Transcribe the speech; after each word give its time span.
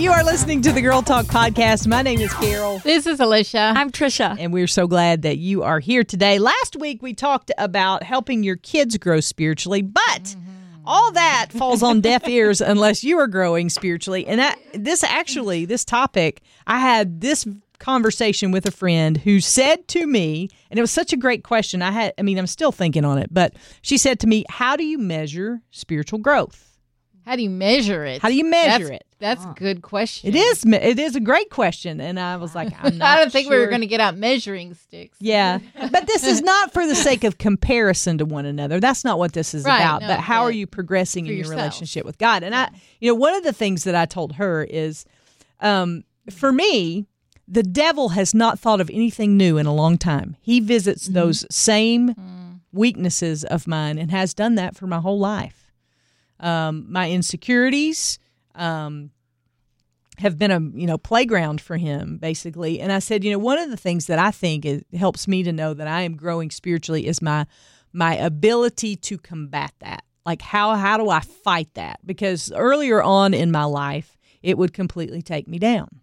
You 0.00 0.12
are 0.12 0.24
listening 0.24 0.62
to 0.62 0.72
the 0.72 0.80
Girl 0.80 1.02
Talk 1.02 1.26
podcast. 1.26 1.86
My 1.86 2.00
name 2.00 2.20
is 2.20 2.32
Carol. 2.32 2.78
This 2.78 3.06
is 3.06 3.20
Alicia. 3.20 3.74
I'm 3.76 3.90
Tricia. 3.90 4.34
And 4.40 4.50
we're 4.50 4.66
so 4.66 4.86
glad 4.86 5.20
that 5.22 5.36
you 5.36 5.62
are 5.62 5.78
here 5.78 6.04
today. 6.04 6.38
Last 6.38 6.74
week 6.74 7.02
we 7.02 7.12
talked 7.12 7.50
about 7.58 8.02
helping 8.02 8.42
your 8.42 8.56
kids 8.56 8.96
grow 8.96 9.20
spiritually, 9.20 9.82
but 9.82 10.34
all 10.86 11.12
that 11.12 11.48
falls 11.52 11.82
on 11.82 12.00
deaf 12.00 12.26
ears 12.28 12.62
unless 12.62 13.04
you 13.04 13.18
are 13.18 13.26
growing 13.26 13.68
spiritually. 13.68 14.26
And 14.26 14.40
that 14.40 14.58
this 14.72 15.04
actually, 15.04 15.66
this 15.66 15.84
topic, 15.84 16.40
I 16.66 16.78
had 16.78 17.20
this 17.20 17.46
conversation 17.78 18.52
with 18.52 18.64
a 18.64 18.70
friend 18.70 19.18
who 19.18 19.38
said 19.38 19.86
to 19.88 20.06
me, 20.06 20.48
and 20.70 20.78
it 20.78 20.82
was 20.82 20.90
such 20.90 21.12
a 21.12 21.18
great 21.18 21.44
question. 21.44 21.82
I 21.82 21.90
had 21.90 22.14
I 22.16 22.22
mean, 22.22 22.38
I'm 22.38 22.46
still 22.46 22.72
thinking 22.72 23.04
on 23.04 23.18
it, 23.18 23.28
but 23.30 23.54
she 23.82 23.98
said 23.98 24.18
to 24.20 24.26
me, 24.26 24.46
How 24.48 24.76
do 24.76 24.84
you 24.84 24.96
measure 24.96 25.60
spiritual 25.70 26.20
growth? 26.20 26.69
How 27.30 27.36
do 27.36 27.42
you 27.44 27.50
measure 27.50 28.04
it? 28.04 28.20
How 28.20 28.28
do 28.28 28.34
you 28.34 28.44
measure 28.44 28.88
that's, 28.88 28.90
it? 28.90 29.06
That's 29.20 29.44
a 29.44 29.54
good 29.56 29.82
question. 29.82 30.30
It 30.30 30.36
is. 30.36 30.64
It 30.66 30.98
is 30.98 31.14
a 31.14 31.20
great 31.20 31.48
question, 31.48 32.00
and 32.00 32.18
I 32.18 32.36
was 32.38 32.56
like, 32.56 32.72
I'm 32.82 32.98
not 32.98 33.06
I 33.08 33.20
don't 33.20 33.30
think 33.30 33.48
we 33.48 33.56
were 33.56 33.68
going 33.68 33.82
to 33.82 33.86
get 33.86 34.00
out 34.00 34.16
measuring 34.16 34.74
sticks. 34.74 35.16
Yeah, 35.20 35.60
but 35.92 36.08
this 36.08 36.24
is 36.26 36.42
not 36.42 36.72
for 36.72 36.84
the 36.88 36.96
sake 36.96 37.22
of 37.22 37.38
comparison 37.38 38.18
to 38.18 38.24
one 38.24 38.46
another. 38.46 38.80
That's 38.80 39.04
not 39.04 39.20
what 39.20 39.32
this 39.32 39.54
is 39.54 39.64
Right, 39.64 39.78
about. 39.80 40.02
no, 40.02 40.08
but 40.08 40.18
how 40.18 40.42
are 40.42 40.50
you 40.50 40.66
progressing 40.66 41.26
in 41.26 41.30
your 41.34 41.38
yourself. 41.38 41.56
relationship 41.58 42.04
with 42.04 42.18
God? 42.18 42.42
And 42.42 42.52
I, 42.52 42.70
you 43.00 43.08
know, 43.08 43.14
one 43.14 43.34
of 43.36 43.44
the 43.44 43.52
things 43.52 43.84
that 43.84 43.94
I 43.94 44.06
told 44.06 44.32
her 44.32 44.64
is, 44.64 45.04
um, 45.60 46.02
for 46.32 46.50
me, 46.50 47.06
the 47.46 47.62
devil 47.62 48.08
has 48.08 48.34
not 48.34 48.58
thought 48.58 48.80
of 48.80 48.90
anything 48.90 49.36
new 49.36 49.56
in 49.56 49.66
a 49.66 49.74
long 49.74 49.98
time. 49.98 50.36
He 50.40 50.58
visits 50.58 51.04
Mm-hmm. 51.04 51.14
those 51.14 51.46
same 51.48 52.14
Mm. 52.14 52.60
weaknesses 52.72 53.44
of 53.44 53.66
mine 53.68 53.98
and 53.98 54.10
has 54.10 54.34
done 54.34 54.54
that 54.56 54.74
for 54.76 54.86
my 54.88 54.98
whole 54.98 55.18
life. 55.18 55.59
Um, 56.40 56.86
my 56.88 57.10
insecurities. 57.10 58.18
Um, 58.54 59.10
have 60.18 60.38
been 60.38 60.50
a 60.50 60.60
you 60.78 60.86
know 60.86 60.98
playground 60.98 61.60
for 61.62 61.78
him 61.78 62.18
basically. 62.18 62.78
And 62.78 62.92
i 62.92 62.98
said 62.98 63.24
you 63.24 63.32
know 63.32 63.38
one 63.38 63.58
of 63.58 63.70
the 63.70 63.76
things 63.76 64.06
that 64.06 64.18
i 64.18 64.30
think 64.30 64.66
helps 64.94 65.26
me 65.26 65.42
to 65.42 65.50
know 65.52 65.72
that 65.72 65.88
i 65.88 66.02
am 66.02 66.14
growing 66.14 66.50
spiritually 66.50 67.06
is 67.06 67.22
my 67.22 67.46
my 67.92 68.16
ability 68.16 68.96
to 68.96 69.16
combat 69.16 69.72
that. 69.80 70.04
Like 70.26 70.42
how 70.42 70.74
how 70.74 70.98
do 70.98 71.08
i 71.08 71.20
fight 71.20 71.72
that? 71.74 72.00
Because 72.04 72.52
earlier 72.54 73.02
on 73.02 73.32
in 73.32 73.50
my 73.50 73.64
life 73.64 74.18
it 74.42 74.58
would 74.58 74.74
completely 74.74 75.22
take 75.22 75.48
me 75.48 75.58
down 75.58 76.00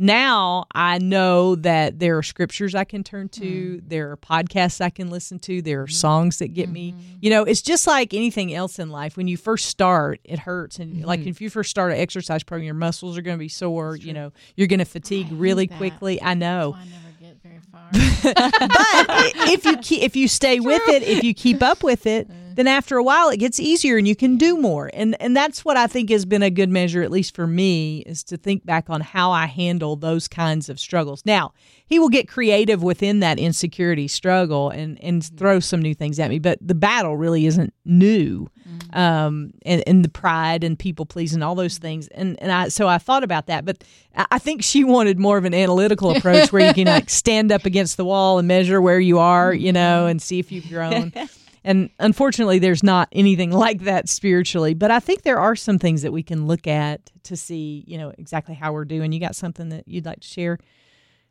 now 0.00 0.64
I 0.74 0.98
know 0.98 1.56
that 1.56 1.98
there 1.98 2.16
are 2.16 2.22
scriptures 2.22 2.74
I 2.74 2.84
can 2.84 3.04
turn 3.04 3.28
to, 3.30 3.76
mm. 3.76 3.82
there 3.86 4.10
are 4.10 4.16
podcasts 4.16 4.80
I 4.80 4.88
can 4.88 5.10
listen 5.10 5.38
to, 5.40 5.60
there 5.60 5.82
are 5.82 5.84
mm-hmm. 5.84 5.92
songs 5.92 6.38
that 6.38 6.54
get 6.54 6.70
me. 6.70 6.92
Mm-hmm. 6.92 7.16
You 7.20 7.30
know, 7.30 7.44
it's 7.44 7.60
just 7.60 7.86
like 7.86 8.14
anything 8.14 8.54
else 8.54 8.78
in 8.78 8.88
life. 8.88 9.18
When 9.18 9.28
you 9.28 9.36
first 9.36 9.66
start, 9.66 10.20
it 10.24 10.38
hurts. 10.38 10.78
And 10.78 11.04
like 11.04 11.20
mm-hmm. 11.20 11.28
if 11.28 11.40
you 11.42 11.50
first 11.50 11.68
start 11.68 11.92
an 11.92 11.98
exercise 11.98 12.42
program, 12.42 12.64
your 12.64 12.74
muscles 12.74 13.18
are 13.18 13.22
going 13.22 13.36
to 13.36 13.38
be 13.38 13.48
sore. 13.48 13.94
You 13.94 14.14
know, 14.14 14.32
you're 14.56 14.68
going 14.68 14.78
to 14.78 14.86
fatigue 14.86 15.28
really 15.30 15.66
quickly. 15.66 16.22
I 16.22 16.32
know. 16.32 16.76
I 16.78 16.84
never 16.86 17.10
get 17.20 17.42
very 17.42 17.60
far. 17.70 17.88
but 17.92 19.48
if 19.50 19.66
you 19.66 19.76
keep, 19.76 20.02
if 20.02 20.16
you 20.16 20.28
stay 20.28 20.60
with 20.60 20.82
it, 20.88 21.02
if 21.02 21.22
you 21.22 21.34
keep 21.34 21.62
up 21.62 21.82
with 21.82 22.06
it, 22.06 22.26
Mm-hmm. 22.50 22.54
then 22.56 22.66
after 22.66 22.96
a 22.96 23.02
while 23.02 23.28
it 23.28 23.38
gets 23.38 23.60
easier 23.60 23.96
and 23.96 24.06
you 24.06 24.16
can 24.16 24.36
do 24.36 24.56
more. 24.56 24.90
And 24.92 25.16
and 25.20 25.36
that's 25.36 25.64
what 25.64 25.76
I 25.76 25.86
think 25.86 26.10
has 26.10 26.24
been 26.24 26.42
a 26.42 26.50
good 26.50 26.68
measure, 26.68 27.02
at 27.02 27.10
least 27.10 27.34
for 27.34 27.46
me, 27.46 28.00
is 28.00 28.24
to 28.24 28.36
think 28.36 28.64
back 28.66 28.90
on 28.90 29.00
how 29.00 29.30
I 29.30 29.46
handle 29.46 29.96
those 29.96 30.28
kinds 30.28 30.68
of 30.68 30.80
struggles. 30.80 31.22
Now 31.24 31.52
he 31.86 31.98
will 31.98 32.08
get 32.08 32.28
creative 32.28 32.82
within 32.82 33.20
that 33.20 33.38
insecurity 33.38 34.08
struggle 34.08 34.70
and 34.70 35.02
and 35.02 35.22
mm-hmm. 35.22 35.36
throw 35.36 35.60
some 35.60 35.80
new 35.80 35.94
things 35.94 36.18
at 36.18 36.30
me, 36.30 36.38
but 36.38 36.58
the 36.60 36.74
battle 36.74 37.16
really 37.16 37.46
isn't 37.46 37.72
new. 37.84 38.48
Mm-hmm. 38.68 38.98
Um, 38.98 39.52
and, 39.64 39.82
and 39.86 40.04
the 40.04 40.08
pride 40.08 40.62
and 40.62 40.78
people 40.78 41.06
pleasing, 41.06 41.42
all 41.42 41.54
those 41.54 41.78
things, 41.78 42.08
and 42.08 42.40
and 42.40 42.52
I 42.52 42.68
so 42.68 42.88
I 42.88 42.98
thought 42.98 43.24
about 43.24 43.46
that, 43.46 43.64
but 43.64 43.82
I 44.16 44.26
I 44.32 44.38
think 44.38 44.62
she 44.62 44.84
wanted 44.84 45.18
more 45.18 45.36
of 45.36 45.44
an 45.44 45.54
analytical 45.54 46.16
approach 46.16 46.52
where 46.52 46.66
you 46.66 46.74
can 46.74 46.86
like 46.86 47.10
stand 47.10 47.52
up 47.52 47.66
against 47.66 47.96
the 47.96 48.04
wall 48.04 48.38
and 48.38 48.48
measure 48.48 48.80
where 48.80 49.00
you 49.00 49.18
are, 49.18 49.52
you 49.52 49.72
know, 49.72 50.06
and 50.06 50.22
see 50.22 50.38
if 50.38 50.50
you've 50.50 50.68
grown. 50.68 51.12
And 51.64 51.90
unfortunately, 51.98 52.58
there's 52.58 52.82
not 52.82 53.08
anything 53.12 53.50
like 53.50 53.80
that 53.82 54.08
spiritually. 54.08 54.74
But 54.74 54.90
I 54.90 55.00
think 55.00 55.22
there 55.22 55.38
are 55.38 55.54
some 55.56 55.78
things 55.78 56.02
that 56.02 56.12
we 56.12 56.22
can 56.22 56.46
look 56.46 56.66
at 56.66 57.10
to 57.24 57.36
see, 57.36 57.84
you 57.86 57.98
know, 57.98 58.12
exactly 58.18 58.54
how 58.54 58.72
we're 58.72 58.84
doing. 58.84 59.12
You 59.12 59.20
got 59.20 59.36
something 59.36 59.68
that 59.70 59.86
you'd 59.86 60.06
like 60.06 60.20
to 60.20 60.28
share? 60.28 60.58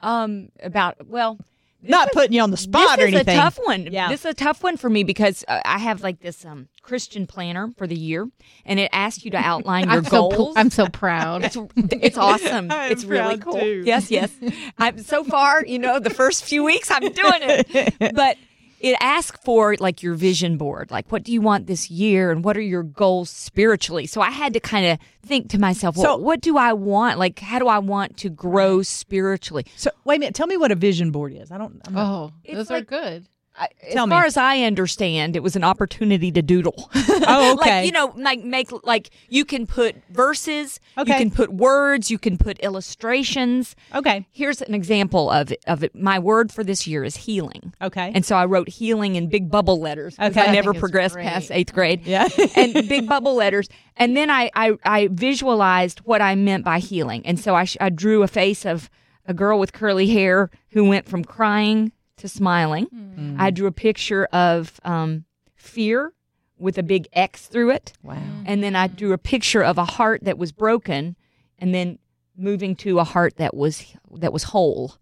Um, 0.02 0.50
about 0.64 1.08
well, 1.08 1.38
not 1.82 2.12
putting 2.12 2.34
you 2.34 2.42
on 2.42 2.52
the 2.52 2.58
spot 2.58 2.98
this 2.98 3.06
or 3.06 3.08
is 3.08 3.14
anything. 3.16 3.38
a 3.38 3.42
tough 3.42 3.60
one. 3.64 3.88
Yeah. 3.92 4.10
This 4.10 4.22
is 4.22 4.32
a 4.32 4.34
tough 4.34 4.64
one 4.64 4.78
for 4.78 4.90
me 4.90 5.04
because 5.04 5.46
uh, 5.48 5.62
I 5.64 5.78
have 5.78 6.02
like 6.02 6.20
this 6.20 6.46
um 6.46 6.68
Christian 6.82 7.26
planner 7.28 7.74
for 7.78 7.88
the 7.88 7.96
year, 7.98 8.28
and 8.66 8.80
it 8.80 8.90
asks 8.94 9.24
you 9.24 9.32
to 9.32 9.38
outline 9.38 9.90
your 9.92 10.04
so, 10.04 10.30
goals. 10.30 10.54
pr- 10.54 10.60
I'm 10.60 10.70
so 10.70 10.88
proud. 10.88 11.44
it's 11.46 11.58
it's 11.76 12.18
awesome. 12.18 12.70
It's 12.90 13.04
really 13.06 13.38
cool. 13.38 13.60
too. 13.60 13.84
Yes, 13.86 14.10
yes. 14.10 14.32
I'm 14.78 15.00
so 15.00 15.24
far, 15.24 15.66
you 15.66 15.80
know, 15.80 16.00
the 16.00 16.10
first 16.10 16.44
few 16.44 16.64
weeks 16.64 16.90
I'm 16.92 17.02
doing 17.02 17.40
it, 17.42 17.94
but 18.16 18.38
it 18.80 18.96
asks 19.02 19.40
for 19.44 19.76
like 19.80 20.02
your 20.04 20.14
vision 20.14 20.58
board, 20.58 20.92
like 20.92 21.12
what 21.12 21.24
do 21.24 21.32
you 21.32 21.42
want 21.42 21.68
this 21.68 21.90
year, 21.92 22.32
and 22.32 22.44
what 22.44 22.58
are 22.58 22.62
your 22.62 22.84
goals 22.84 23.30
spiritually. 23.30 24.06
So 24.08 24.22
I 24.22 24.30
had 24.32 24.54
to 24.54 24.60
kind 24.60 24.86
of 24.88 25.00
think 25.26 25.50
to 25.50 25.60
myself, 25.60 25.96
well, 25.98 26.04
So- 26.06 26.18
what 26.18 26.42
do 26.42 26.58
I 26.58 26.74
want? 26.74 27.20
Like, 27.20 27.40
how 27.40 27.60
do 27.60 27.68
I 27.68 27.80
want 27.80 28.18
to 28.18 28.30
grow 28.30 28.82
spiritually? 28.82 29.66
So 29.76 29.92
wait 30.06 30.18
a 30.18 30.20
minute. 30.20 30.36
Tell 30.36 30.48
me 30.48 30.58
what 30.58 30.72
a 30.72 30.76
vision 30.76 31.12
board 31.12 31.34
is. 31.34 31.52
I 31.52 31.58
don't. 31.58 31.82
I'm 31.86 31.98
oh, 31.98 32.32
It's 32.44 32.56
those 32.56 32.70
like- 32.70 32.84
are 32.84 32.86
good. 32.86 33.28
I, 33.60 33.68
as 33.86 33.94
Tell 33.94 34.08
me. 34.08 34.12
far 34.12 34.24
as 34.26 34.38
I 34.38 34.62
understand, 34.62 35.36
it 35.36 35.44
was 35.44 35.56
an 35.58 35.64
opportunity 35.66 36.32
to 36.32 36.42
doodle. 36.42 36.90
Oh, 37.32 37.54
okay. 37.60 37.82
like 37.82 37.86
you 37.86 37.92
know, 37.92 38.12
like 38.16 38.44
make 38.44 38.70
like 38.86 39.10
you 39.28 39.46
can 39.46 39.68
put 39.68 39.96
verses, 40.10 40.80
Okay. 40.98 41.12
you 41.12 41.18
can 41.20 41.30
put 41.30 41.52
words, 41.54 42.10
you 42.10 42.18
can 42.18 42.38
put 42.38 42.58
illustrations. 42.60 43.76
okay. 43.94 44.26
Here's 44.32 44.62
an 44.62 44.74
example 44.74 45.30
of 45.30 45.52
it, 45.52 45.64
of 45.68 45.84
it. 45.84 45.94
My 45.96 46.18
word 46.18 46.52
for 46.52 46.64
this 46.64 46.88
year 46.88 47.04
is 47.04 47.16
healing. 47.16 47.74
Okay. 47.82 48.12
And 48.16 48.26
so 48.26 48.36
I 48.36 48.46
wrote 48.46 48.70
healing 48.70 49.16
in 49.16 49.28
big 49.30 49.52
bubble 49.52 49.80
letters. 49.80 50.16
'cause 50.16 50.32
Okay. 50.32 50.42
I 50.42 50.46
I 50.46 50.54
never 50.54 50.72
it's 50.72 50.80
progressed 50.80 51.16
great. 51.16 51.28
past 51.28 51.52
eighth 51.52 51.74
grade. 51.74 52.02
Yeah. 52.06 52.28
and 52.56 52.74
big 52.74 53.08
bubble 53.14 53.36
letters. 53.36 53.68
And 53.98 54.16
then 54.18 54.30
I, 54.32 54.50
I, 54.56 54.78
I 54.86 55.10
visualized 55.12 56.00
what 56.00 56.22
I 56.22 56.36
meant 56.36 56.64
by 56.66 56.80
healing. 56.80 57.26
And 57.26 57.40
so 57.40 57.54
I, 57.56 57.66
sh- 57.66 57.78
I 57.80 57.90
drew 57.90 58.24
a 58.24 58.28
face 58.28 58.66
of 58.66 58.90
a 59.28 59.34
girl 59.34 59.60
with 59.60 59.74
curly 59.74 60.08
hair 60.08 60.50
who 60.70 60.86
went 60.86 61.08
from 61.08 61.24
crying 61.24 61.92
to 62.20 62.30
smiling. 62.30 62.88
I 63.38 63.50
drew 63.52 63.68
a 63.68 63.72
picture 63.72 64.26
of 64.32 64.80
um, 64.84 65.26
fear 65.56 66.14
with 66.58 66.78
a 66.78 66.84
big 66.84 67.08
X 67.14 67.48
through 67.48 67.72
it. 67.72 67.94
wow. 68.04 68.18
And 68.46 68.64
then 68.64 68.76
I 68.76 68.88
drew 68.88 69.14
a 69.14 69.18
picture 69.18 69.64
of 69.64 69.78
a 69.78 69.86
heart 69.86 70.24
that 70.24 70.38
was 70.38 70.52
broken 70.52 71.16
and 71.58 71.74
then 71.74 72.00
moving 72.38 72.74
to 72.74 73.00
a 73.00 73.04
heart 73.04 73.36
that 73.38 73.54
was 73.54 73.84
that 74.18 74.32
was 74.34 74.44
whole. 74.44 74.96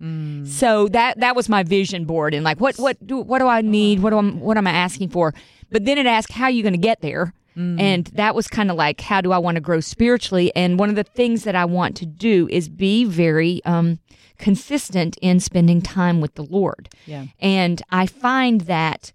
So 0.45 0.87
that 0.89 1.19
that 1.19 1.35
was 1.35 1.47
my 1.49 1.63
vision 1.63 2.05
board 2.05 2.33
and 2.33 2.43
like 2.43 2.59
what 2.59 2.75
what 2.77 3.05
do 3.05 3.17
what 3.19 3.39
do 3.39 3.47
I 3.47 3.61
need? 3.61 4.01
What 4.01 4.09
do 4.11 4.17
I 4.17 4.23
what 4.23 4.57
am 4.57 4.67
I 4.67 4.71
asking 4.71 5.09
for? 5.09 5.33
But 5.71 5.85
then 5.85 5.97
it 5.97 6.05
asked 6.05 6.31
how 6.31 6.45
are 6.45 6.51
you 6.51 6.63
going 6.63 6.73
to 6.73 6.79
get 6.79 7.01
there? 7.01 7.33
Mm. 7.57 7.79
And 7.79 8.05
that 8.07 8.35
was 8.35 8.47
kind 8.47 8.69
of 8.69 8.77
like 8.77 9.01
how 9.01 9.21
do 9.21 9.31
I 9.31 9.37
want 9.37 9.55
to 9.55 9.61
grow 9.61 9.79
spiritually? 9.79 10.51
And 10.55 10.77
one 10.77 10.89
of 10.89 10.95
the 10.95 11.03
things 11.03 11.43
that 11.43 11.55
I 11.55 11.65
want 11.65 11.97
to 11.97 12.05
do 12.05 12.47
is 12.51 12.69
be 12.69 13.05
very 13.05 13.61
um 13.65 13.99
consistent 14.37 15.17
in 15.21 15.39
spending 15.39 15.81
time 15.81 16.21
with 16.21 16.35
the 16.35 16.43
Lord. 16.43 16.89
Yeah. 17.05 17.25
And 17.39 17.81
I 17.89 18.05
find 18.05 18.61
that 18.61 19.11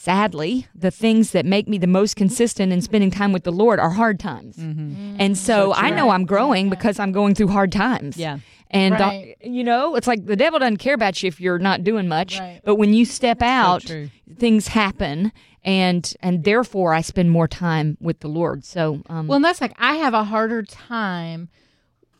sadly, 0.00 0.66
the 0.74 0.90
things 0.90 1.32
that 1.32 1.44
make 1.44 1.68
me 1.68 1.76
the 1.76 1.86
most 1.86 2.16
consistent 2.16 2.72
in 2.72 2.80
spending 2.80 3.10
time 3.10 3.32
with 3.32 3.44
the 3.44 3.52
Lord 3.52 3.78
are 3.78 3.90
hard 3.90 4.18
times. 4.18 4.56
Mm-hmm. 4.56 5.16
And 5.18 5.34
mm. 5.34 5.36
so, 5.36 5.74
I 5.74 5.90
know 5.90 6.08
I'm 6.08 6.24
growing 6.24 6.70
because 6.70 6.98
I'm 6.98 7.12
going 7.12 7.34
through 7.34 7.48
hard 7.48 7.70
times. 7.70 8.16
Yeah. 8.16 8.38
And, 8.72 8.94
Right. 8.94 9.36
you 9.42 9.64
know, 9.64 9.96
it's 9.96 10.06
like 10.06 10.26
the 10.26 10.36
devil 10.36 10.58
doesn't 10.60 10.76
care 10.76 10.94
about 10.94 11.22
you 11.22 11.28
if 11.28 11.40
you're 11.40 11.58
not 11.58 11.82
doing 11.82 12.06
much. 12.06 12.38
Right. 12.38 12.60
But 12.64 12.76
when 12.76 12.94
you 12.94 13.04
step 13.04 13.42
out, 13.42 13.82
true. 13.82 14.10
things 14.38 14.68
happen. 14.68 15.32
And 15.64 16.14
and 16.20 16.44
therefore, 16.44 16.94
I 16.94 17.00
spend 17.02 17.30
more 17.30 17.46
time 17.48 17.98
with 18.00 18.20
the 18.20 18.28
Lord. 18.28 18.64
So, 18.64 19.02
um, 19.10 19.26
Well, 19.26 19.36
and 19.36 19.44
that's 19.44 19.60
like 19.60 19.74
I 19.78 19.96
have 19.96 20.14
a 20.14 20.24
harder 20.24 20.62
time. 20.62 21.48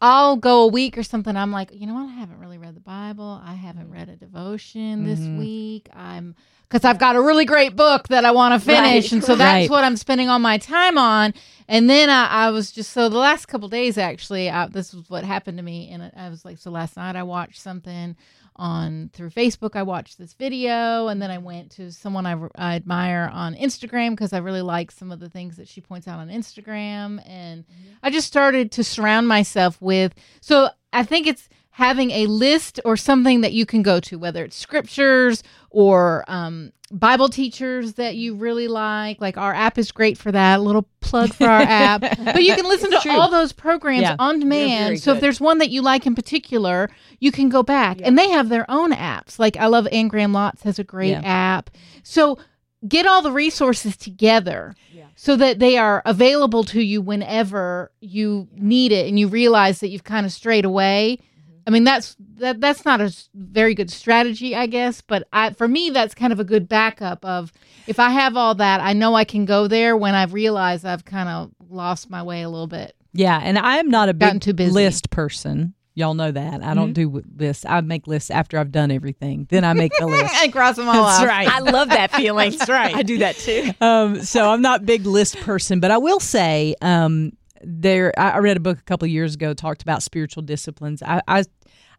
I'll 0.03 0.37
go 0.37 0.63
a 0.63 0.67
week 0.67 0.97
or 0.99 1.03
something. 1.03 1.37
I'm 1.37 1.53
like, 1.53 1.71
you 1.73 1.87
know 1.87 1.95
what? 1.95 2.09
I 2.09 2.13
haven't 2.15 2.39
really 2.39 2.59
read 2.59 2.75
the 2.75 2.81
Bible. 2.81 3.41
I 3.45 3.55
haven't 3.55 3.91
read 3.91 4.09
a 4.09 4.17
devotion 4.17 5.05
this 5.05 5.21
week. 5.21 5.89
I'm 5.95 6.35
because 6.71 6.85
I've 6.85 6.99
got 6.99 7.17
a 7.17 7.21
really 7.21 7.45
great 7.45 7.75
book 7.75 8.07
that 8.09 8.25
I 8.25 8.31
want 8.31 8.55
to 8.55 8.65
finish, 8.65 9.07
Right. 9.07 9.13
and 9.13 9.25
so 9.25 9.35
that's 9.35 9.63
Right. 9.65 9.71
what 9.71 9.83
I'm 9.83 9.97
spending 9.97 10.29
all 10.29 10.39
my 10.39 10.57
time 10.57 10.97
on. 10.97 11.35
And 11.67 11.91
then 11.91 12.09
I, 12.11 12.27
I 12.27 12.51
was 12.51 12.71
just 12.71 12.93
so 12.93 13.09
the 13.09 13.19
last 13.19 13.47
couple 13.47 13.69
days 13.69 13.99
actually, 13.99 14.49
I, 14.51 14.67
this 14.67 14.95
was 14.95 15.11
what 15.11 15.25
happened 15.25 15.59
to 15.59 15.65
me, 15.65 15.91
and 15.91 16.13
I 16.17 16.29
was 16.29 16.45
like, 16.45 16.59
so 16.59 16.71
last 16.71 16.97
night 16.97 17.17
I 17.17 17.25
watched 17.25 17.61
something 17.61 18.17
on 18.57 19.11
through 19.15 19.31
Facebook. 19.31 19.75
I 19.75 19.83
watched 19.83 20.19
this 20.19 20.35
video, 20.35 21.09
and 21.09 21.21
then 21.21 21.31
I 21.31 21.39
went 21.39 21.71
to 21.73 21.91
someone 21.91 22.27
I, 22.27 22.37
I 22.57 22.77
admire 22.77 23.31
on 23.33 23.55
Instagram 23.55 24.11
because 24.11 24.33
I 24.33 24.39
really 24.39 24.63
like 24.63 24.91
some 24.91 25.11
of 25.11 25.19
the 25.19 25.31
things 25.31 25.57
that 25.57 25.67
she 25.67 25.81
points 25.81 26.07
out 26.07 26.19
on 26.21 26.29
Instagram, 26.29 27.27
and 27.27 27.65
mm-hmm. 27.65 27.95
I 28.03 28.11
just 28.11 28.27
started 28.29 28.71
to 28.73 28.85
surround 28.85 29.27
myself 29.27 29.81
with. 29.81 30.15
So 30.41 30.69
I 30.93 31.05
think 31.05 31.27
it's 31.27 31.49
having 31.81 32.11
a 32.11 32.27
list 32.27 32.79
or 32.85 32.95
something 32.95 33.41
that 33.41 33.55
you 33.55 33.65
can 33.65 33.83
go 33.83 33.99
to, 34.01 34.19
whether 34.19 34.45
it's 34.45 34.55
scriptures 34.55 35.43
or 35.71 36.25
um, 36.29 36.73
Bible 36.93 37.31
teachers 37.31 37.95
that 37.95 38.17
you 38.17 38.35
really 38.35 38.69
like. 38.69 39.19
Like 39.19 39.39
our 39.39 39.55
app 39.55 39.79
is 39.79 39.91
great 39.91 40.19
for 40.19 40.31
that. 40.31 40.59
A 40.59 40.63
little 40.63 40.87
plug 41.01 41.33
for 41.33 41.47
our 41.47 41.63
app. 41.87 42.03
But 42.03 42.43
you 42.45 42.55
can 42.55 42.67
listen 42.67 42.91
to 42.91 43.09
all 43.13 43.31
those 43.31 43.53
programs 43.53 44.03
Yeah. 44.03 44.17
on 44.19 44.41
demand. 44.41 45.01
So 45.01 45.15
if 45.15 45.21
there's 45.21 45.41
one 45.41 45.57
that 45.59 45.71
you 45.71 45.81
like 45.81 46.07
in 46.07 46.15
particular, 46.15 46.91
you 47.19 47.33
can 47.33 47.49
go 47.49 47.63
back. 47.63 47.99
And 48.03 48.19
they 48.19 48.29
have 48.29 48.51
their 48.51 48.71
own 48.71 48.93
apps. 48.93 49.39
Like 49.39 49.57
I 49.57 49.67
love 49.67 49.89
Anne 49.91 50.09
Graham 50.09 50.33
Lotz 50.33 50.63
has 50.65 50.79
a 50.79 50.85
great 50.85 51.11
Yeah. 51.13 51.23
app. 51.25 51.71
So 52.03 52.39
get 52.87 53.07
all 53.07 53.23
the 53.23 53.33
resources 53.33 53.97
together 53.97 54.75
so 55.17 55.35
that 55.37 55.59
they 55.59 55.79
are 55.79 56.03
available 56.05 56.65
to 56.65 56.83
you 56.83 57.01
whenever 57.03 57.91
you 58.01 58.49
need 58.55 58.91
it 58.93 59.07
and 59.09 59.19
you 59.19 59.29
realize 59.29 59.81
that 59.81 59.89
you've 59.89 60.05
kind 60.05 60.25
of 60.27 60.33
strayed 60.33 60.65
away. 60.65 61.19
I 61.67 61.71
mean 61.71 61.85
that's 61.85 62.17
that 62.37 62.61
that's 62.61 62.85
not 62.85 63.01
a 63.01 63.15
very 63.35 63.75
good 63.75 63.91
strategy, 63.91 64.55
I 64.57 64.67
guess, 64.67 65.01
but 65.01 65.29
I 65.33 65.51
for 65.53 65.69
me 65.69 65.91
that's 65.91 66.15
kind 66.15 66.33
of 66.33 66.41
a 66.41 66.45
good 66.45 66.69
backup 66.69 67.25
of 67.25 67.53
if 67.87 67.99
I 67.99 68.11
have 68.11 68.37
all 68.37 68.55
that, 68.57 68.81
I 68.81 68.93
know 68.93 69.15
I 69.15 69.25
can 69.25 69.45
go 69.45 69.67
there 69.69 69.97
when 69.97 70.15
I've 70.15 70.33
realized 70.33 70.85
I've 70.87 71.05
kind 71.05 71.29
of 71.29 71.51
lost 71.69 72.09
my 72.11 72.23
way 72.23 72.43
a 72.43 72.49
little 72.49 72.67
bit. 72.67 72.95
Yeah, 73.13 73.41
and 73.43 73.59
I'm 73.59 73.89
not 73.89 74.09
a 74.09 74.15
big 74.15 74.41
too 74.41 74.53
busy. 74.53 74.71
list 74.73 75.11
person. 75.11 75.75
Y'all 75.97 76.15
know 76.15 76.31
that. 76.31 76.63
I 76.63 76.73
don't 76.75 76.93
do 76.93 77.07
w- 77.07 77.25
lists. 77.37 77.67
I 77.69 77.81
make 77.81 78.07
lists 78.07 78.31
after 78.31 78.57
I've 78.59 78.71
done 78.71 78.91
everything. 78.93 79.47
Then 79.51 79.65
I 79.65 79.73
make 79.73 79.91
the 79.99 80.07
list. 80.07 80.33
and 80.41 80.53
cross 80.53 80.77
them 80.77 80.89
all 80.89 80.95
That's 81.05 81.21
off. 81.23 81.27
right. 81.27 81.49
I 81.49 81.59
love 81.59 81.89
that 81.89 82.13
feeling. 82.15 82.53
That's 82.53 82.71
right. 82.71 82.95
I 82.95 83.03
do 83.03 83.19
that 83.19 83.37
too. 83.37 83.73
um, 83.81 84.23
so 84.23 84.49
I'm 84.49 84.63
not 84.63 84.87
big 84.87 85.05
list 85.05 85.37
person, 85.41 85.81
but 85.81 85.91
I 85.91 85.99
will 85.99 86.21
say 86.21 86.77
um, 86.81 87.33
there. 87.63 88.13
I 88.19 88.31
I 88.33 88.39
read 88.39 88.57
a 88.57 88.61
book 88.61 88.79
a 88.79 88.83
couple 88.83 89.07
of 89.07 89.11
years 89.13 89.35
ago 89.35 89.55
talked 89.55 89.83
about 89.83 90.03
spiritual 90.03 90.43
disciplines. 90.43 91.03
I, 91.03 91.21
I 91.29 91.45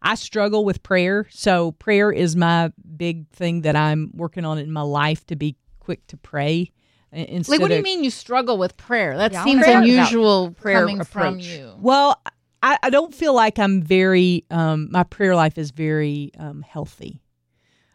I 0.02 0.14
struggle 0.16 0.64
with 0.64 0.82
prayer, 0.82 1.26
so 1.30 1.72
prayer 1.72 2.10
is 2.12 2.34
my 2.36 2.72
big 2.96 3.28
thing 3.30 3.62
that 3.62 3.76
I'm 3.76 4.10
working 4.14 4.44
on 4.44 4.58
in 4.58 4.72
my 4.72 4.82
life 4.82 5.24
to 5.26 5.36
be 5.36 5.56
quick 5.80 6.06
to 6.08 6.16
pray. 6.16 6.70
i- 7.12 7.16
Instead 7.16 7.52
Like 7.52 7.60
what 7.60 7.68
do 7.68 7.74
you 7.74 7.78
of- 7.80 7.84
mean 7.84 8.02
you 8.04 8.10
struggle 8.10 8.58
with 8.58 8.76
prayer? 8.76 9.16
That 9.16 9.32
Yeah, 9.32 9.44
seems 9.44 9.56
wanna 9.60 9.66
talk 9.66 9.74
about 9.74 9.88
unusual 9.88 10.50
prayer 10.52 10.80
coming 10.80 11.04
from 11.04 11.34
approach. 11.34 11.44
you. 11.46 11.72
Well, 11.80 12.20
I, 12.64 12.78
I 12.82 12.90
don't 12.90 13.14
feel 13.14 13.34
like 13.34 13.58
I'm 13.58 13.82
very. 13.82 14.44
Um, 14.50 14.88
my 14.90 15.02
prayer 15.04 15.34
life 15.36 15.58
is 15.58 15.70
very 15.72 16.30
um, 16.38 16.62
healthy. 16.62 17.22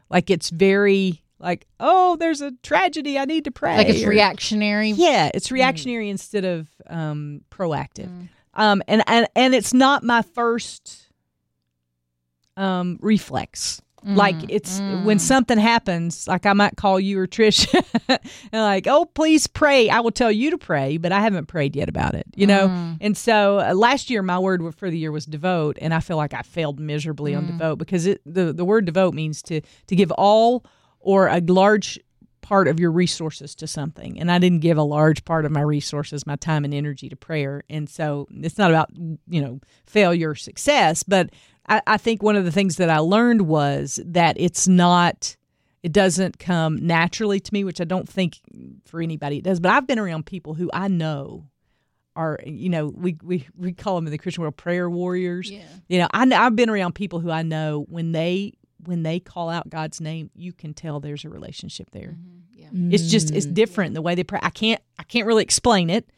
Like 0.09 0.29
it's 0.29 0.49
very 0.49 1.23
like 1.39 1.67
oh, 1.79 2.15
there's 2.17 2.41
a 2.41 2.51
tragedy. 2.63 3.17
I 3.17 3.25
need 3.25 3.45
to 3.45 3.51
pray. 3.51 3.77
Like 3.77 3.89
it's 3.89 4.03
or- 4.03 4.09
reactionary. 4.09 4.91
Yeah, 4.91 5.31
it's 5.33 5.51
reactionary 5.51 6.09
instead 6.09 6.45
of 6.45 6.67
um, 6.87 7.41
proactive. 7.51 8.29
Um, 8.53 8.81
and, 8.87 9.03
and 9.07 9.27
and 9.35 9.53
it's 9.53 9.73
not 9.73 10.03
my 10.03 10.21
first 10.21 11.09
um, 12.55 12.97
reflex. 13.01 13.81
Like 14.03 14.35
it's 14.47 14.79
when 15.03 15.19
something 15.19 15.57
happens, 15.57 16.29
like 16.29 16.45
I 16.45 16.53
might 16.53 16.77
call 16.77 16.97
you 16.97 17.19
or 17.19 17.27
Trish, 17.27 17.67
and 18.07 18.61
like, 18.61 18.87
oh, 18.87 19.03
please 19.03 19.47
pray. 19.47 19.89
I 19.89 19.99
will 19.99 20.11
tell 20.11 20.31
you 20.31 20.51
to 20.51 20.57
pray, 20.57 20.95
but 20.95 21.11
I 21.11 21.19
haven't 21.19 21.47
prayed 21.47 21.75
yet 21.75 21.89
about 21.89 22.15
it, 22.15 22.25
you 22.33 22.47
know. 22.47 22.95
And 23.01 23.17
so 23.17 23.59
uh, 23.59 23.73
last 23.73 24.09
year, 24.09 24.21
my 24.21 24.39
word 24.39 24.63
for 24.75 24.89
the 24.89 24.97
year 24.97 25.11
was 25.11 25.25
devote, 25.25 25.77
and 25.81 25.93
I 25.93 25.99
feel 25.99 26.15
like 26.15 26.33
I 26.33 26.41
failed 26.41 26.79
miserably 26.79 27.35
on 27.35 27.47
devote 27.47 27.79
because 27.79 28.05
it 28.05 28.21
the 28.25 28.53
the 28.53 28.63
word 28.63 28.85
devote 28.85 29.13
means 29.13 29.41
to 29.43 29.59
to 29.87 29.95
give 29.95 30.11
all 30.11 30.63
or 31.07 31.27
a 31.27 31.39
large 31.39 31.97
part 32.41 32.67
of 32.67 32.81
your 32.81 32.91
resources 32.91 33.55
to 33.55 33.65
something. 33.65 34.19
And 34.19 34.29
i 34.29 34.39
didn't 34.39 34.59
give 34.59 34.77
a 34.77 34.83
large 34.83 35.23
part 35.23 35.45
of 35.45 35.51
my 35.51 35.61
resources 35.61 36.27
my 36.27 36.35
time 36.35 36.65
and 36.65 36.73
energy 36.73 37.07
to 37.07 37.15
prayer. 37.15 37.63
And 37.69 37.89
so 37.89 38.27
it's 38.31 38.57
not 38.57 38.71
about 38.71 38.89
you 39.27 39.41
know 39.41 39.61
failure 39.85 40.31
or 40.31 40.35
success 40.35 41.03
but 41.03 41.29
I, 41.69 41.81
I 41.87 41.97
think 41.97 42.21
one 42.21 42.35
of 42.35 42.45
the 42.45 42.51
things 42.51 42.75
that 42.77 42.89
i 42.89 42.97
learned 42.99 43.43
was 43.43 43.99
that 44.05 44.35
it's 44.39 44.67
not 44.67 45.35
it 45.83 45.93
doesn't 45.93 46.39
come 46.39 46.85
naturally 46.85 47.39
to 47.39 47.53
me 47.53 47.63
which 47.63 47.79
i 47.79 47.85
don't 47.85 48.09
think 48.09 48.39
for 48.85 49.01
anybody 49.01 49.37
it 49.37 49.43
does 49.43 49.59
but 49.59 49.71
i've 49.71 49.87
been 49.87 49.99
around 49.99 50.25
people 50.25 50.53
who 50.53 50.69
i 50.73 50.87
know 50.87 51.47
are 52.15 52.39
you 52.45 52.69
know 52.69 52.87
we 52.87 53.17
we, 53.23 53.47
we 53.55 53.71
call 53.73 53.95
them 53.95 54.07
in 54.07 54.11
the 54.11 54.17
christian 54.17 54.41
world 54.41 54.57
prayer 54.57 54.89
warriors. 54.89 55.49
Yeah. 55.49 55.63
you 55.87 55.99
know 55.99 56.07
I, 56.13 56.29
i've 56.33 56.55
been 56.55 56.69
around 56.69 56.95
people 56.95 57.19
who 57.19 57.31
i 57.31 57.43
know 57.43 57.85
when 57.89 58.11
they 58.11 58.53
when 58.87 59.03
they 59.03 59.19
call 59.19 59.49
out 59.49 59.69
god's 59.69 59.99
name 60.01 60.29
you 60.33 60.51
can 60.53 60.73
tell 60.73 60.99
there's 60.99 61.25
a 61.25 61.29
relationship 61.29 61.91
there 61.91 62.15
Yeah. 62.53 62.69
it's 62.73 63.07
just 63.09 63.31
it's 63.31 63.45
different 63.45 63.93
the 63.93 64.01
way 64.01 64.15
they 64.15 64.23
pray. 64.23 64.39
I 64.41 64.49
can't 64.49 64.81
I 64.99 65.03
can't 65.03 65.27
really 65.27 65.43
explain 65.43 65.89
it, 65.89 66.09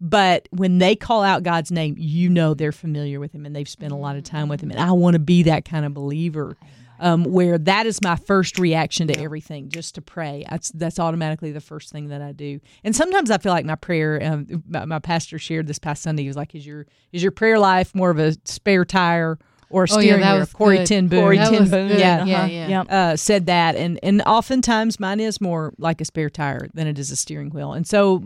but 0.00 0.48
when 0.50 0.78
they 0.78 0.96
call 0.96 1.22
out 1.22 1.42
God's 1.42 1.70
name, 1.70 1.94
you 1.98 2.30
know 2.30 2.54
they're 2.54 2.72
familiar 2.72 3.20
with 3.20 3.32
Him 3.32 3.44
and 3.44 3.54
they've 3.54 3.68
spent 3.68 3.92
a 3.92 3.96
lot 3.96 4.16
of 4.16 4.22
time 4.24 4.48
with 4.48 4.62
Him. 4.62 4.70
And 4.70 4.80
I 4.80 4.92
want 4.92 5.14
to 5.14 5.18
be 5.18 5.42
that 5.42 5.64
kind 5.66 5.84
of 5.84 5.92
believer, 5.92 6.56
um, 7.00 7.24
where 7.24 7.58
that 7.58 7.84
is 7.86 8.00
my 8.02 8.16
first 8.16 8.58
reaction 8.58 9.08
to 9.08 9.18
everything, 9.20 9.68
just 9.68 9.96
to 9.96 10.00
pray. 10.02 10.44
That's 10.48 10.70
that's 10.70 10.98
automatically 10.98 11.52
the 11.52 11.60
first 11.60 11.90
thing 11.92 12.08
that 12.08 12.22
I 12.22 12.32
do. 12.32 12.60
And 12.84 12.96
sometimes 12.96 13.30
I 13.30 13.38
feel 13.38 13.52
like 13.52 13.66
my 13.66 13.74
prayer. 13.74 14.18
Um, 14.22 14.62
my, 14.68 14.84
my 14.86 14.98
pastor 15.00 15.38
shared 15.38 15.66
this 15.66 15.78
past 15.78 16.02
Sunday. 16.02 16.22
He 16.22 16.28
was 16.28 16.36
like, 16.36 16.54
"Is 16.54 16.64
your 16.64 16.86
is 17.12 17.22
your 17.22 17.32
prayer 17.32 17.58
life 17.58 17.94
more 17.94 18.10
of 18.10 18.18
a 18.18 18.34
spare 18.44 18.84
tire?" 18.86 19.38
Or 19.70 19.84
a 19.84 19.86
Oh, 19.90 19.94
yeah, 19.94 20.00
steering 20.00 20.20
that 20.22 20.32
wheel? 20.32 20.40
was 20.40 20.52
Corrie 20.52 20.76
good. 20.78 20.86
Ten 20.86 21.08
Boom. 21.08 21.20
Corrie 21.20 21.38
That 21.38 21.50
Ten 21.50 21.60
was 21.60 21.70
Boom. 21.70 21.88
Yeah. 21.90 21.96
Yeah, 22.24 22.36
Uh-huh. 22.38 22.46
yeah. 22.46 22.68
Yep. 22.68 22.86
uh, 22.90 23.16
said 23.16 23.46
that, 23.46 23.76
and 23.76 23.98
and 24.02 24.20
oftentimes 24.26 24.98
mine 25.00 25.20
is 25.20 25.40
more 25.40 25.72
like 25.78 26.00
a 26.00 26.04
spare 26.04 26.28
tire 26.30 26.68
than 26.74 26.86
it 26.88 26.98
is 26.98 27.10
a 27.12 27.16
steering 27.16 27.50
wheel, 27.50 27.72
and 27.72 27.86
so 27.86 28.20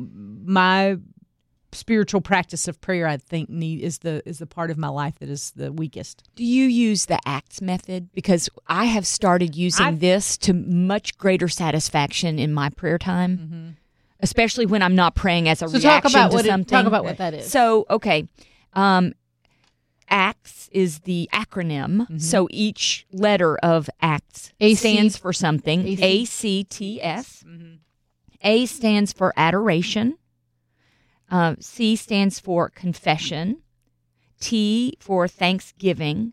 my 0.44 0.96
spiritual 1.73 2.20
practice 2.20 2.69
of 2.69 2.81
prayer, 2.81 3.06
I 3.08 3.17
think, 3.17 3.50
need 3.50 3.81
is 3.82 3.99
the 3.99 4.23
is 4.26 4.38
the 4.38 4.46
part 4.46 4.70
of 4.70 4.79
my 4.79 4.88
life 4.88 5.19
that 5.19 5.29
is 5.29 5.50
the 5.56 5.73
weakest. 5.73 6.23
Do 6.37 6.44
you 6.44 6.67
use 6.67 7.06
the 7.06 7.19
ACTS 7.26 7.61
method? 7.61 8.08
Because 8.14 8.49
I 8.69 8.85
have 8.87 9.06
started 9.06 9.55
using 9.56 9.85
I've- 9.87 9.99
this 9.99 10.37
to 10.38 10.52
much 10.55 11.19
greater 11.19 11.49
satisfaction 11.49 12.38
in 12.38 12.55
my 12.55 12.70
prayer 12.70 12.96
time, 12.96 13.76
especially 14.20 14.67
when 14.67 14.82
I'm 14.82 14.94
not 14.94 15.14
praying 15.14 15.49
as 15.49 15.62
a 15.62 15.69
So 15.69 15.75
talk 15.79 15.82
reaction 16.05 16.11
about 16.20 16.31
to 16.31 16.37
what 16.37 16.46
it, 16.46 16.49
something. 16.49 16.79
talk 16.79 16.87
about 16.87 17.05
what 17.05 17.19
that 17.19 17.35
is. 17.35 17.50
So, 17.50 17.87
okay. 17.91 18.29
Um, 18.75 19.12
ACTS 20.08 20.68
is 20.72 21.00
the 21.00 21.28
acronym. 21.32 22.20
So 22.20 22.48
each 22.50 23.06
letter 23.12 23.56
of 23.58 23.88
ACTS 24.00 24.52
AC. 24.60 24.74
stands 24.74 25.16
for 25.16 25.32
something. 25.32 25.86
A 26.00 26.24
C 26.24 26.64
T 26.64 27.02
S. 27.02 27.44
A 28.42 28.66
stands 28.66 29.12
for 29.12 29.32
adoration. 29.36 30.18
Uh, 31.30 31.56
C 31.60 31.96
stands 31.96 32.38
for 32.38 32.68
confession. 32.68 33.62
T 34.40 34.96
for 35.00 35.26
thanksgiving. 35.26 36.32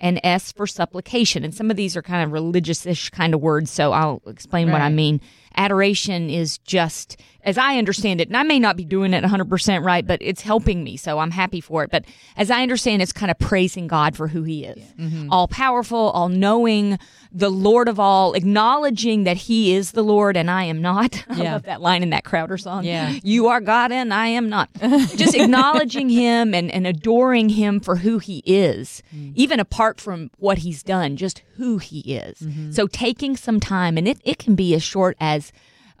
And 0.00 0.18
S 0.24 0.50
for 0.50 0.66
supplication. 0.66 1.44
And 1.44 1.54
some 1.54 1.70
of 1.70 1.76
these 1.76 1.96
are 1.96 2.02
kind 2.02 2.24
of 2.24 2.32
religious 2.32 2.84
ish 2.86 3.10
kind 3.10 3.34
of 3.34 3.40
words, 3.40 3.70
so 3.70 3.92
I'll 3.92 4.20
explain 4.26 4.72
what 4.72 4.80
I 4.80 4.88
mean. 4.88 5.20
Adoration 5.56 6.30
is 6.30 6.58
just, 6.58 7.20
as 7.44 7.58
I 7.58 7.78
understand 7.78 8.20
it, 8.20 8.28
and 8.28 8.36
I 8.36 8.42
may 8.42 8.58
not 8.58 8.76
be 8.76 8.84
doing 8.84 9.14
it 9.14 9.24
100% 9.24 9.84
right, 9.84 10.06
but 10.06 10.20
it's 10.22 10.42
helping 10.42 10.84
me, 10.84 10.96
so 10.96 11.18
I'm 11.18 11.30
happy 11.30 11.60
for 11.60 11.82
it. 11.84 11.90
But 11.90 12.04
as 12.36 12.50
I 12.50 12.62
understand, 12.62 13.02
it's 13.02 13.12
kind 13.12 13.30
of 13.30 13.38
praising 13.38 13.86
God 13.86 14.16
for 14.16 14.28
who 14.28 14.42
He 14.42 14.64
is 14.64 14.78
mm-hmm. 14.98 15.30
all 15.30 15.48
powerful, 15.48 16.10
all 16.10 16.28
knowing, 16.28 16.98
the 17.34 17.50
Lord 17.50 17.88
of 17.88 17.98
all, 17.98 18.34
acknowledging 18.34 19.24
that 19.24 19.36
He 19.36 19.74
is 19.74 19.92
the 19.92 20.04
Lord 20.04 20.36
and 20.36 20.50
I 20.50 20.64
am 20.64 20.82
not. 20.82 21.24
I 21.28 21.42
love 21.42 21.62
that 21.64 21.80
line 21.80 22.02
in 22.02 22.10
that 22.10 22.24
Crowder 22.24 22.58
song. 22.58 22.84
Yeah. 22.84 23.18
You 23.22 23.48
are 23.48 23.60
God 23.60 23.90
and 23.90 24.12
I 24.12 24.28
am 24.28 24.48
not. 24.48 24.68
Just 25.16 25.34
acknowledging 25.34 26.08
Him 26.08 26.54
and, 26.54 26.70
and 26.70 26.86
adoring 26.86 27.48
Him 27.48 27.80
for 27.80 27.96
who 27.96 28.18
He 28.18 28.42
is, 28.44 29.02
mm. 29.14 29.32
even 29.34 29.60
apart 29.60 30.00
from 30.00 30.30
what 30.38 30.58
He's 30.58 30.82
done, 30.82 31.16
just 31.16 31.42
who 31.56 31.78
He 31.78 32.00
is. 32.14 32.38
Mm-hmm. 32.38 32.72
So 32.72 32.86
taking 32.86 33.36
some 33.36 33.60
time, 33.60 33.96
and 33.96 34.06
it, 34.06 34.18
it 34.24 34.38
can 34.38 34.54
be 34.54 34.74
as 34.74 34.82
short 34.82 35.16
as 35.20 35.41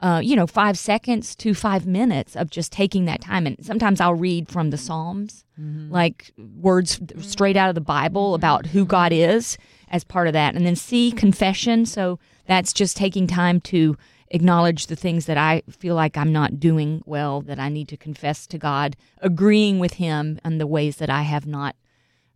uh, 0.02 0.20
you 0.22 0.34
know, 0.34 0.46
five 0.46 0.76
seconds 0.76 1.36
to 1.36 1.54
five 1.54 1.86
minutes 1.86 2.34
of 2.34 2.50
just 2.50 2.72
taking 2.72 3.04
that 3.04 3.20
time. 3.20 3.46
And 3.46 3.56
sometimes 3.64 4.00
I'll 4.00 4.14
read 4.14 4.48
from 4.48 4.70
the 4.70 4.76
Psalms, 4.76 5.44
like 5.92 6.32
words 6.60 7.00
straight 7.18 7.56
out 7.56 7.68
of 7.68 7.76
the 7.76 7.80
Bible 7.80 8.34
about 8.34 8.66
who 8.66 8.84
God 8.84 9.12
is 9.12 9.56
as 9.90 10.02
part 10.02 10.26
of 10.26 10.32
that. 10.32 10.56
And 10.56 10.66
then 10.66 10.74
C, 10.74 11.12
confession. 11.12 11.86
So 11.86 12.18
that's 12.46 12.72
just 12.72 12.96
taking 12.96 13.28
time 13.28 13.60
to 13.62 13.96
acknowledge 14.32 14.88
the 14.88 14.96
things 14.96 15.26
that 15.26 15.38
I 15.38 15.62
feel 15.70 15.94
like 15.94 16.16
I'm 16.16 16.32
not 16.32 16.58
doing 16.58 17.02
well, 17.06 17.40
that 17.42 17.60
I 17.60 17.68
need 17.68 17.86
to 17.88 17.96
confess 17.96 18.46
to 18.48 18.58
God, 18.58 18.96
agreeing 19.20 19.78
with 19.78 19.94
Him 19.94 20.40
on 20.44 20.58
the 20.58 20.66
ways 20.66 20.96
that 20.96 21.10
I 21.10 21.22
have 21.22 21.46
not 21.46 21.76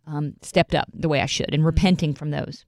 um, 0.05 0.35
stepped 0.41 0.73
up 0.73 0.87
the 0.93 1.09
way 1.09 1.21
I 1.21 1.25
should, 1.25 1.53
and 1.53 1.65
repenting 1.65 2.13
from 2.13 2.31
those 2.31 2.65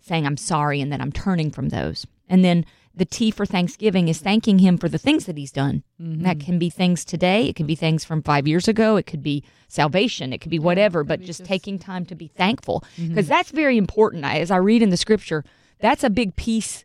saying 0.00 0.26
I'm 0.26 0.36
sorry 0.36 0.80
and 0.80 0.92
that 0.92 1.00
I'm 1.00 1.12
turning 1.12 1.50
from 1.50 1.68
those. 1.68 2.06
And 2.28 2.44
then 2.44 2.64
the 2.94 3.04
T 3.04 3.30
for 3.30 3.46
Thanksgiving 3.46 4.08
is 4.08 4.18
thanking 4.18 4.58
him 4.58 4.76
for 4.78 4.88
the 4.88 4.98
things 4.98 5.26
that 5.26 5.38
he's 5.38 5.52
done. 5.52 5.84
And 5.98 6.24
That 6.24 6.40
can 6.40 6.58
be 6.58 6.70
things 6.70 7.04
today, 7.04 7.46
it 7.48 7.54
could 7.54 7.66
be 7.66 7.76
things 7.76 8.04
from 8.04 8.22
5 8.22 8.48
years 8.48 8.66
ago, 8.68 8.96
it 8.96 9.06
could 9.06 9.22
be 9.22 9.44
salvation, 9.68 10.32
it 10.32 10.40
could 10.40 10.50
be 10.50 10.58
whatever, 10.58 11.04
but 11.04 11.20
just, 11.20 11.44
taking 11.44 11.78
time 11.78 12.04
to 12.06 12.14
be 12.14 12.28
thankful 12.28 12.82
because 12.96 13.28
that's 13.28 13.50
very 13.50 13.76
important. 13.76 14.24
I, 14.24 14.40
as 14.40 14.50
I 14.50 14.56
read 14.56 14.82
in 14.82 14.90
the 14.90 14.96
scripture, 14.96 15.44
that's 15.80 16.02
a 16.02 16.10
big 16.10 16.34
piece 16.36 16.84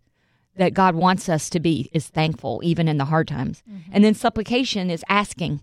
that 0.56 0.76
God 0.76 0.94
wants 0.94 1.28
us 1.30 1.50
to 1.50 1.60
be 1.60 1.90
is 1.94 2.08
thankful 2.08 2.62
even 2.64 2.88
in 2.88 2.98
the 2.98 3.06
hard 3.06 3.28
times. 3.28 3.64
And 3.92 4.04
then 4.04 4.14
supplication 4.14 4.92
is 4.92 5.04
asking 5.10 5.62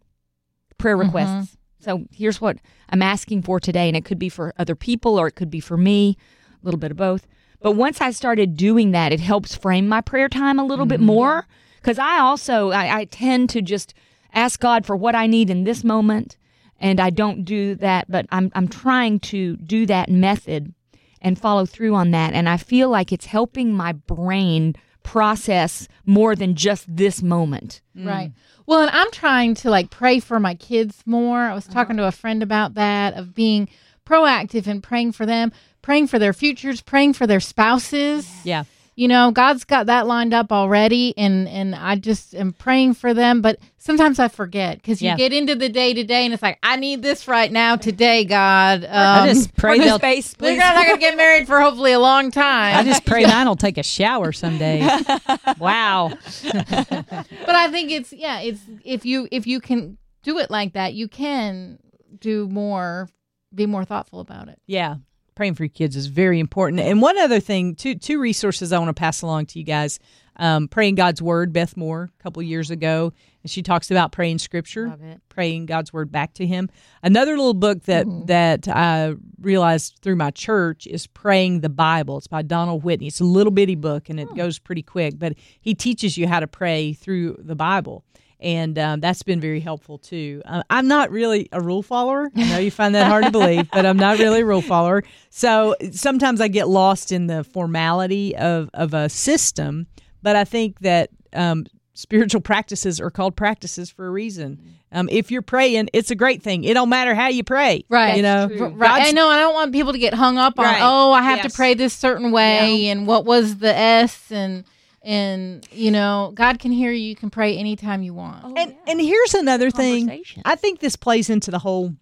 prayer 0.78 0.96
requests. 0.96 1.56
So 1.78 2.06
here's 2.12 2.40
what 2.40 2.58
I'm 2.88 3.00
asking 3.02 3.42
for 3.42 3.60
today, 3.60 3.86
and 3.88 3.96
it 3.96 4.04
could 4.04 4.18
be 4.18 4.28
for 4.28 4.52
other 4.58 4.74
people 4.74 5.18
or 5.18 5.28
it 5.28 5.36
could 5.36 5.50
be 5.50 5.60
for 5.60 5.76
me, 5.76 6.16
a 6.60 6.64
little 6.64 6.80
bit 6.80 6.90
of 6.90 6.96
both. 6.96 7.26
But 7.60 7.72
once 7.72 8.00
I 8.00 8.10
started 8.10 8.56
doing 8.56 8.92
that, 8.92 9.12
it 9.12 9.20
helps 9.20 9.54
frame 9.54 9.86
my 9.88 10.00
prayer 10.00 10.28
time 10.28 10.58
a 10.58 10.64
little 10.64 10.86
bit 10.86 11.00
more 11.00 11.46
because 11.76 11.98
I 11.98 12.18
also 12.18 12.70
I, 12.70 13.00
I 13.00 13.04
tend 13.04 13.50
to 13.50 13.62
just 13.62 13.94
ask 14.32 14.60
God 14.60 14.86
for 14.86 14.96
what 14.96 15.14
I 15.14 15.26
need 15.26 15.50
in 15.50 15.64
this 15.64 15.84
moment, 15.84 16.36
and 16.78 17.00
I 17.00 17.10
don't 17.10 17.44
do 17.44 17.74
that. 17.76 18.10
But 18.10 18.26
I'm 18.30 18.50
I'm 18.54 18.68
trying 18.68 19.20
to 19.20 19.56
do 19.58 19.84
that 19.86 20.08
method 20.08 20.74
and 21.20 21.38
follow 21.38 21.66
through 21.66 21.94
on 21.94 22.12
that, 22.12 22.32
and 22.32 22.48
I 22.48 22.56
feel 22.56 22.88
like 22.88 23.12
it's 23.12 23.26
helping 23.26 23.74
my 23.74 23.92
brain 23.92 24.74
process 25.02 25.88
more 26.06 26.34
than 26.36 26.54
just 26.54 26.84
this 26.94 27.22
moment. 27.22 27.80
Right. 27.94 28.32
Well, 28.66 28.82
and 28.82 28.90
I'm 28.90 29.10
trying 29.10 29.54
to 29.56 29.70
like 29.70 29.90
pray 29.90 30.20
for 30.20 30.38
my 30.40 30.54
kids 30.54 31.02
more. 31.04 31.40
I 31.40 31.54
was 31.54 31.66
Uh-huh. 31.66 31.74
talking 31.74 31.96
to 31.98 32.06
a 32.06 32.12
friend 32.12 32.42
about 32.42 32.74
that 32.74 33.14
of 33.14 33.34
being 33.34 33.68
proactive 34.06 34.66
and 34.66 34.82
praying 34.82 35.12
for 35.12 35.26
them, 35.26 35.52
praying 35.82 36.06
for 36.08 36.18
their 36.18 36.32
futures, 36.32 36.80
praying 36.80 37.14
for 37.14 37.26
their 37.26 37.40
spouses. 37.40 38.28
Yeah. 38.44 38.64
You 38.96 39.08
know, 39.08 39.30
God's 39.30 39.64
got 39.64 39.86
that 39.86 40.06
lined 40.06 40.34
up 40.34 40.52
already 40.52 41.14
and 41.16 41.48
and 41.48 41.74
I 41.74 41.96
just 41.96 42.34
am 42.34 42.52
praying 42.52 42.94
for 42.94 43.14
them, 43.14 43.40
but 43.40 43.58
sometimes 43.78 44.18
I 44.18 44.28
forget 44.28 44.82
cuz 44.82 45.00
you 45.00 45.08
Yeah. 45.08 45.16
get 45.16 45.32
into 45.32 45.54
the 45.54 45.70
day 45.70 45.94
to 45.94 46.04
day 46.04 46.24
and 46.26 46.34
it's 46.34 46.42
like 46.42 46.58
I 46.62 46.76
need 46.76 47.00
this 47.00 47.26
right 47.26 47.50
now 47.50 47.76
today, 47.76 48.24
God. 48.26 48.84
I 48.84 49.20
Um, 49.20 49.28
just 49.28 49.56
pray 49.56 49.78
This 49.78 49.86
they'll. 49.86 49.98
space, 49.98 50.34
they're 50.34 50.56
not 50.58 50.74
going 50.74 50.96
to 50.96 51.00
get 51.00 51.16
married 51.16 51.46
for 51.46 51.60
hopefully 51.62 51.92
a 51.92 52.00
long 52.00 52.30
time. 52.30 52.76
I 52.76 52.84
just 52.84 53.06
pray 53.06 53.24
mine 53.26 53.46
will 53.46 53.56
take 53.56 53.78
a 53.78 53.82
shower 53.82 54.32
someday. 54.32 54.80
wow. 55.58 56.10
but 56.52 57.54
I 57.54 57.68
think 57.70 57.90
it's 57.90 58.12
yeah, 58.12 58.40
it's 58.40 58.60
if 58.84 59.06
you 59.06 59.28
if 59.32 59.46
you 59.46 59.60
can 59.60 59.96
do 60.22 60.36
it 60.38 60.50
like 60.50 60.74
that, 60.74 60.92
you 60.92 61.08
can 61.08 61.78
do 62.18 62.48
more, 62.48 63.08
be 63.54 63.64
more 63.64 63.86
thoughtful 63.86 64.20
about 64.20 64.48
it. 64.48 64.58
Yeah. 64.66 64.96
Praying 65.34 65.54
for 65.54 65.64
your 65.64 65.70
kids 65.70 65.96
is 65.96 66.06
very 66.06 66.38
important. 66.40 66.80
And 66.80 67.00
one 67.00 67.16
other 67.18 67.40
thing, 67.40 67.74
two 67.74 67.94
two 67.94 68.20
resources 68.20 68.72
I 68.72 68.78
want 68.78 68.88
to 68.88 68.94
pass 69.00 69.22
along 69.22 69.46
to 69.46 69.58
you 69.58 69.64
guys. 69.64 69.98
Um, 70.36 70.68
praying 70.68 70.94
God's 70.94 71.20
word, 71.20 71.52
Beth 71.52 71.76
Moore, 71.76 72.08
a 72.18 72.22
couple 72.22 72.42
years 72.42 72.70
ago, 72.70 73.12
and 73.42 73.50
she 73.50 73.62
talks 73.62 73.90
about 73.90 74.10
praying 74.10 74.38
scripture, 74.38 74.86
praying 75.28 75.66
God's 75.66 75.92
word 75.92 76.10
back 76.10 76.32
to 76.34 76.46
Him. 76.46 76.70
Another 77.02 77.32
little 77.32 77.52
book 77.52 77.82
that 77.82 78.06
that 78.26 78.66
I 78.68 79.14
realized 79.40 79.98
through 80.00 80.16
my 80.16 80.30
church 80.30 80.86
is 80.86 81.06
Praying 81.06 81.60
the 81.60 81.68
Bible. 81.68 82.16
It's 82.16 82.26
by 82.26 82.40
Donald 82.40 82.84
Whitney. 82.84 83.08
It's 83.08 83.20
a 83.20 83.24
little 83.24 83.50
bitty 83.50 83.74
book, 83.74 84.08
and 84.08 84.18
it 84.18 84.34
goes 84.34 84.58
pretty 84.58 84.82
quick, 84.82 85.18
but 85.18 85.34
he 85.60 85.74
teaches 85.74 86.16
you 86.16 86.26
how 86.26 86.40
to 86.40 86.46
pray 86.46 86.94
through 86.94 87.36
the 87.38 87.56
Bible. 87.56 88.04
And 88.40 88.78
um, 88.78 89.00
that's 89.00 89.22
been 89.22 89.40
very 89.40 89.60
helpful 89.60 89.98
too. 89.98 90.42
Uh, 90.46 90.62
I'm 90.70 90.88
not 90.88 91.10
really 91.10 91.48
a 91.52 91.60
rule 91.60 91.82
follower. 91.82 92.30
I 92.34 92.48
know 92.50 92.58
you 92.58 92.70
find 92.70 92.94
that 92.94 93.06
hard 93.06 93.24
to 93.24 93.30
believe, 93.30 93.70
but 93.70 93.84
I'm 93.84 93.98
not 93.98 94.18
really 94.18 94.40
a 94.40 94.46
rule 94.46 94.62
follower. 94.62 95.02
So 95.28 95.76
sometimes 95.92 96.40
I 96.40 96.48
get 96.48 96.68
lost 96.68 97.12
in 97.12 97.26
the 97.26 97.44
formality 97.44 98.34
of, 98.36 98.70
of 98.74 98.94
a 98.94 99.08
system. 99.10 99.86
But 100.22 100.36
I 100.36 100.44
think 100.44 100.80
that 100.80 101.10
um, 101.34 101.66
spiritual 101.94 102.40
practices 102.40 103.00
are 103.00 103.10
called 103.10 103.36
practices 103.36 103.90
for 103.90 104.06
a 104.06 104.10
reason. 104.10 104.76
Um, 104.92 105.08
if 105.10 105.30
you're 105.30 105.42
praying, 105.42 105.88
it's 105.92 106.10
a 106.10 106.14
great 106.16 106.42
thing. 106.42 106.64
It 106.64 106.74
don't 106.74 106.88
matter 106.88 107.14
how 107.14 107.28
you 107.28 107.44
pray, 107.44 107.84
Right. 107.88 108.16
You 108.16 108.22
know, 108.22 108.48
true. 108.48 108.68
Right. 108.68 108.98
God's- 108.98 109.08
I 109.10 109.12
know. 109.12 109.28
I 109.28 109.38
don't 109.38 109.54
want 109.54 109.72
people 109.72 109.92
to 109.92 109.98
get 109.98 110.14
hung 110.14 110.36
up 110.36 110.58
on. 110.58 110.64
Right. 110.64 110.80
Oh, 110.82 111.12
I 111.12 111.22
have 111.22 111.38
Yes. 111.38 111.52
to 111.52 111.56
pray 111.56 111.74
this 111.74 111.92
certain 111.94 112.32
way, 112.32 112.88
and 112.88 113.06
what 113.06 113.24
was 113.24 113.58
the 113.58 113.74
S, 113.74 114.32
and 114.32 114.64
and 115.02 115.66
you 115.72 115.90
know, 115.90 116.32
God 116.34 116.58
can 116.58 116.72
hear 116.72 116.92
you. 116.92 117.08
You 117.08 117.16
can 117.16 117.30
pray 117.30 117.56
anytime 117.56 118.02
you 118.02 118.14
want. 118.14 118.44
Oh, 118.44 118.54
and 118.56 118.76
and 118.86 119.00
here's 119.00 119.34
another 119.34 119.70
thing. 119.70 120.22
I 120.44 120.56
think 120.56 120.80
this 120.80 120.96
plays 120.96 121.30
into 121.30 121.50
the 121.50 121.58
whole 121.58 121.94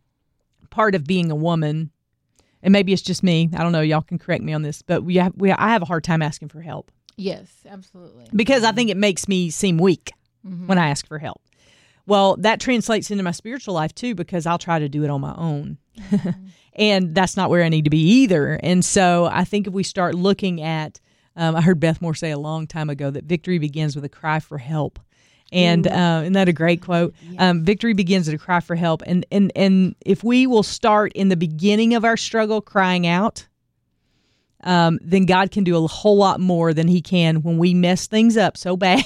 part 0.70 0.94
of 0.94 1.04
being 1.04 1.30
a 1.30 1.36
woman, 1.36 1.90
and 2.62 2.72
maybe 2.72 2.92
it's 2.92 3.02
just 3.02 3.22
me. 3.22 3.50
I 3.54 3.62
don't 3.62 3.72
know. 3.72 3.80
Y'all 3.80 4.02
can 4.02 4.18
correct 4.18 4.42
me 4.42 4.52
on 4.52 4.62
this, 4.62 4.82
but 4.82 5.04
we 5.04 5.16
have 5.16 5.32
we 5.36 5.52
I 5.52 5.70
have 5.70 5.82
a 5.82 5.86
hard 5.86 6.04
time 6.04 6.22
asking 6.22 6.48
for 6.48 6.60
help 6.60 6.90
Yes, 7.18 7.48
absolutely. 7.68 8.26
because 8.34 8.62
I 8.62 8.72
think 8.72 8.90
it 8.90 8.96
makes 8.96 9.26
me 9.26 9.50
seem 9.50 9.76
weak 9.76 10.12
mm-hmm. 10.46 10.68
when 10.68 10.78
I 10.78 10.88
ask 10.88 11.06
for 11.06 11.18
help. 11.18 11.42
Well, 12.06 12.36
that 12.36 12.60
translates 12.60 13.10
into 13.10 13.24
my 13.24 13.32
spiritual 13.32 13.74
life 13.74 13.94
too 13.94 14.14
because 14.14 14.46
I'll 14.46 14.58
try 14.58 14.78
to 14.78 14.88
do 14.88 15.02
it 15.02 15.10
on 15.10 15.20
my 15.20 15.34
own. 15.36 15.78
Mm-hmm. 15.98 16.30
and 16.74 17.14
that's 17.14 17.36
not 17.36 17.50
where 17.50 17.64
I 17.64 17.68
need 17.68 17.84
to 17.84 17.90
be 17.90 18.00
either. 18.00 18.58
And 18.62 18.84
so 18.84 19.28
I 19.30 19.44
think 19.44 19.66
if 19.66 19.72
we 19.72 19.82
start 19.82 20.14
looking 20.14 20.62
at, 20.62 21.00
um, 21.38 21.56
I 21.56 21.62
heard 21.62 21.80
Beth 21.80 22.02
Moore 22.02 22.14
say 22.14 22.32
a 22.32 22.38
long 22.38 22.66
time 22.66 22.90
ago 22.90 23.10
that 23.10 23.24
victory 23.24 23.58
begins 23.58 23.94
with 23.94 24.04
a 24.04 24.08
cry 24.08 24.40
for 24.40 24.58
help. 24.58 24.98
And 25.50 25.86
uh, 25.86 26.20
isn't 26.22 26.34
that 26.34 26.48
a 26.48 26.52
great 26.52 26.82
quote? 26.82 27.14
Um, 27.38 27.64
victory 27.64 27.94
begins 27.94 28.26
with 28.26 28.34
a 28.34 28.44
cry 28.44 28.60
for 28.60 28.76
help. 28.76 29.02
And, 29.06 29.24
and, 29.30 29.50
and 29.56 29.94
if 30.04 30.22
we 30.22 30.46
will 30.46 30.62
start 30.62 31.12
in 31.14 31.28
the 31.28 31.36
beginning 31.36 31.94
of 31.94 32.04
our 32.04 32.18
struggle 32.18 32.60
crying 32.60 33.06
out, 33.06 33.46
um, 34.64 34.98
then 35.00 35.24
God 35.24 35.50
can 35.50 35.64
do 35.64 35.82
a 35.82 35.86
whole 35.86 36.18
lot 36.18 36.40
more 36.40 36.74
than 36.74 36.88
He 36.88 37.00
can 37.00 37.42
when 37.42 37.56
we 37.56 37.72
mess 37.72 38.08
things 38.08 38.36
up 38.36 38.56
so 38.56 38.76
bad 38.76 39.04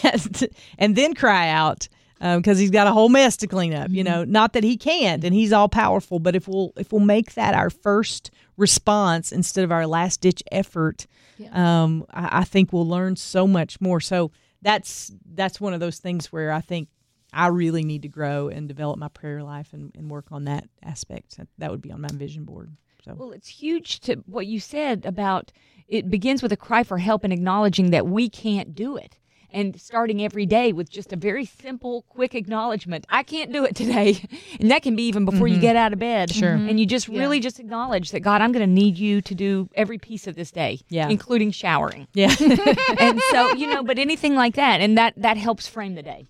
and 0.79 0.97
then 0.97 1.15
cry 1.15 1.49
out 1.49 1.89
because 2.23 2.59
He's 2.59 2.71
got 2.71 2.87
a 2.87 2.93
whole 2.93 3.09
mess 3.09 3.37
to 3.39 3.47
clean 3.47 3.75
up. 3.75 3.91
You 3.91 4.05
know, 4.05 4.25
not 4.25 4.53
that 4.53 4.65
He 4.65 4.77
can't 4.77 5.25
and 5.25 5.35
He's 5.35 5.53
all 5.53 5.69
powerful, 5.69 6.19
but 6.19 6.37
if 6.37 6.47
we'll 6.47 6.73
if 6.77 6.93
we'll 6.93 7.01
make 7.01 7.35
that 7.35 7.55
our 7.55 7.71
first 7.71 8.31
response 8.57 9.33
instead 9.33 9.65
of 9.65 9.73
our 9.73 9.87
last 9.87 10.21
ditch 10.21 10.43
effort, 10.53 11.07
um, 11.53 12.05
I, 12.11 12.41
I 12.41 12.45
think 12.45 12.73
we'll 12.73 12.89
learn 12.89 13.17
so 13.17 13.47
much 13.47 13.81
more. 13.81 14.01
So 14.01 14.31
that's 14.63 15.11
that's 15.35 15.61
one 15.61 15.75
of 15.75 15.81
those 15.81 15.99
things 15.99 16.33
where 16.33 16.53
I 16.53 16.61
think 16.61 16.89
I 17.33 17.49
really 17.49 17.83
need 17.83 18.03
to 18.03 18.09
grow 18.09 18.49
and 18.49 18.69
develop 18.69 18.99
my 18.99 19.09
prayer 19.09 19.43
life 19.43 19.73
and, 19.73 19.91
and 19.97 20.11
work 20.11 20.27
on 20.31 20.45
that 20.45 20.69
aspect. 20.83 21.39
That 21.59 21.71
would 21.71 21.83
be 21.83 21.91
on 21.91 22.03
my 22.03 22.09
vision 22.13 22.45
board. 22.45 22.77
So 23.05 23.15
Well, 23.15 23.33
it's 23.33 23.49
huge 23.49 24.01
to 24.01 24.17
what 24.27 24.47
you 24.47 24.61
said 24.61 25.05
about 25.05 25.51
it 25.89 26.09
begins 26.11 26.43
with 26.43 26.53
a 26.53 26.57
cry 26.57 26.85
for 26.85 26.99
help 26.99 27.25
and 27.25 27.33
acknowledging 27.33 27.91
that 27.91 28.07
we 28.07 28.29
can't 28.29 28.75
do 28.75 28.97
it. 28.97 29.19
And 29.53 29.79
starting 29.81 30.23
every 30.23 30.47
day 30.47 30.73
with 30.73 30.89
just 30.89 31.13
a 31.13 31.17
very 31.17 31.45
simple, 31.45 32.03
quick 32.09 32.35
acknowledgement. 32.35 33.07
I 33.11 33.23
can't 33.23 33.53
do 33.53 33.65
it 33.65 33.77
today. 33.77 34.19
And 34.61 34.71
that 34.71 34.83
can 34.83 34.95
be 34.97 35.05
even 35.09 35.25
before 35.25 35.49
you 35.49 35.59
get 35.59 35.77
out 35.77 35.93
of 35.93 35.99
bed. 35.99 36.29
Mm-hmm. 36.29 36.39
Sure. 36.41 36.55
And 36.55 36.79
you 36.79 36.87
just 36.87 37.09
really 37.09 37.41
just 37.41 37.59
acknowledge 37.59 38.11
that, 38.13 38.21
God, 38.21 38.41
I'm 38.41 38.53
going 38.53 38.67
to 38.67 38.73
need 38.73 38.97
you 38.99 39.21
to 39.23 39.35
do 39.35 39.69
every 39.75 39.99
piece 39.99 40.27
of 40.27 40.37
this 40.37 40.51
day, 40.51 40.81
Yeah. 40.89 41.09
including 41.09 41.51
showering. 41.51 42.07
yeah. 42.15 42.35
and 42.99 43.21
so, 43.31 43.55
you 43.55 43.67
know, 43.67 43.83
but 43.83 43.99
anything 43.99 44.35
like 44.35 44.55
that. 44.55 44.81
And 44.81 44.97
that, 44.99 45.15
that 45.17 45.37
helps 45.37 45.67
frame 45.67 45.95
the 45.95 46.03
day. 46.03 46.27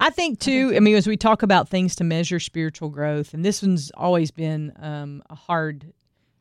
I 0.00 0.10
think 0.10 0.40
too. 0.40 0.72
I, 0.74 0.80
mean, 0.80 0.96
as 0.96 1.06
we 1.06 1.16
talk 1.16 1.42
about 1.42 1.68
things 1.68 1.94
to 1.96 2.04
measure 2.04 2.40
spiritual 2.40 2.88
growth, 2.88 3.34
and 3.34 3.44
this 3.44 3.62
one's 3.62 3.90
always 3.92 4.30
been 4.30 4.72
um, 4.80 5.22
a 5.28 5.34
hard 5.34 5.92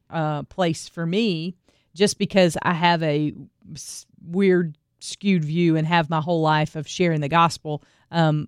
uh, 0.09 0.43
place 0.43 0.87
for 0.87 1.05
me, 1.05 1.55
just 1.93 2.17
because 2.17 2.57
I 2.61 2.73
have 2.73 3.03
a 3.03 3.33
weird, 4.25 4.77
skewed 4.99 5.43
view 5.43 5.75
and 5.75 5.87
have 5.87 6.09
my 6.09 6.21
whole 6.21 6.41
life 6.41 6.75
of 6.75 6.87
sharing 6.87 7.21
the 7.21 7.29
gospel. 7.29 7.83
Um, 8.11 8.47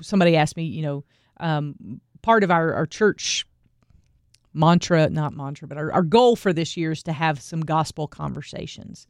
somebody 0.00 0.36
asked 0.36 0.56
me, 0.56 0.64
you 0.64 0.82
know, 0.82 1.04
um, 1.40 2.00
part 2.22 2.42
of 2.44 2.50
our, 2.50 2.74
our 2.74 2.86
church 2.86 3.46
mantra, 4.54 5.08
not 5.10 5.32
mantra, 5.34 5.68
but 5.68 5.78
our, 5.78 5.92
our 5.92 6.02
goal 6.02 6.36
for 6.36 6.52
this 6.52 6.76
year 6.76 6.92
is 6.92 7.02
to 7.04 7.12
have 7.12 7.40
some 7.40 7.60
gospel 7.60 8.06
conversations. 8.08 9.06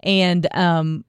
And 0.00 0.46
um, 0.56 1.04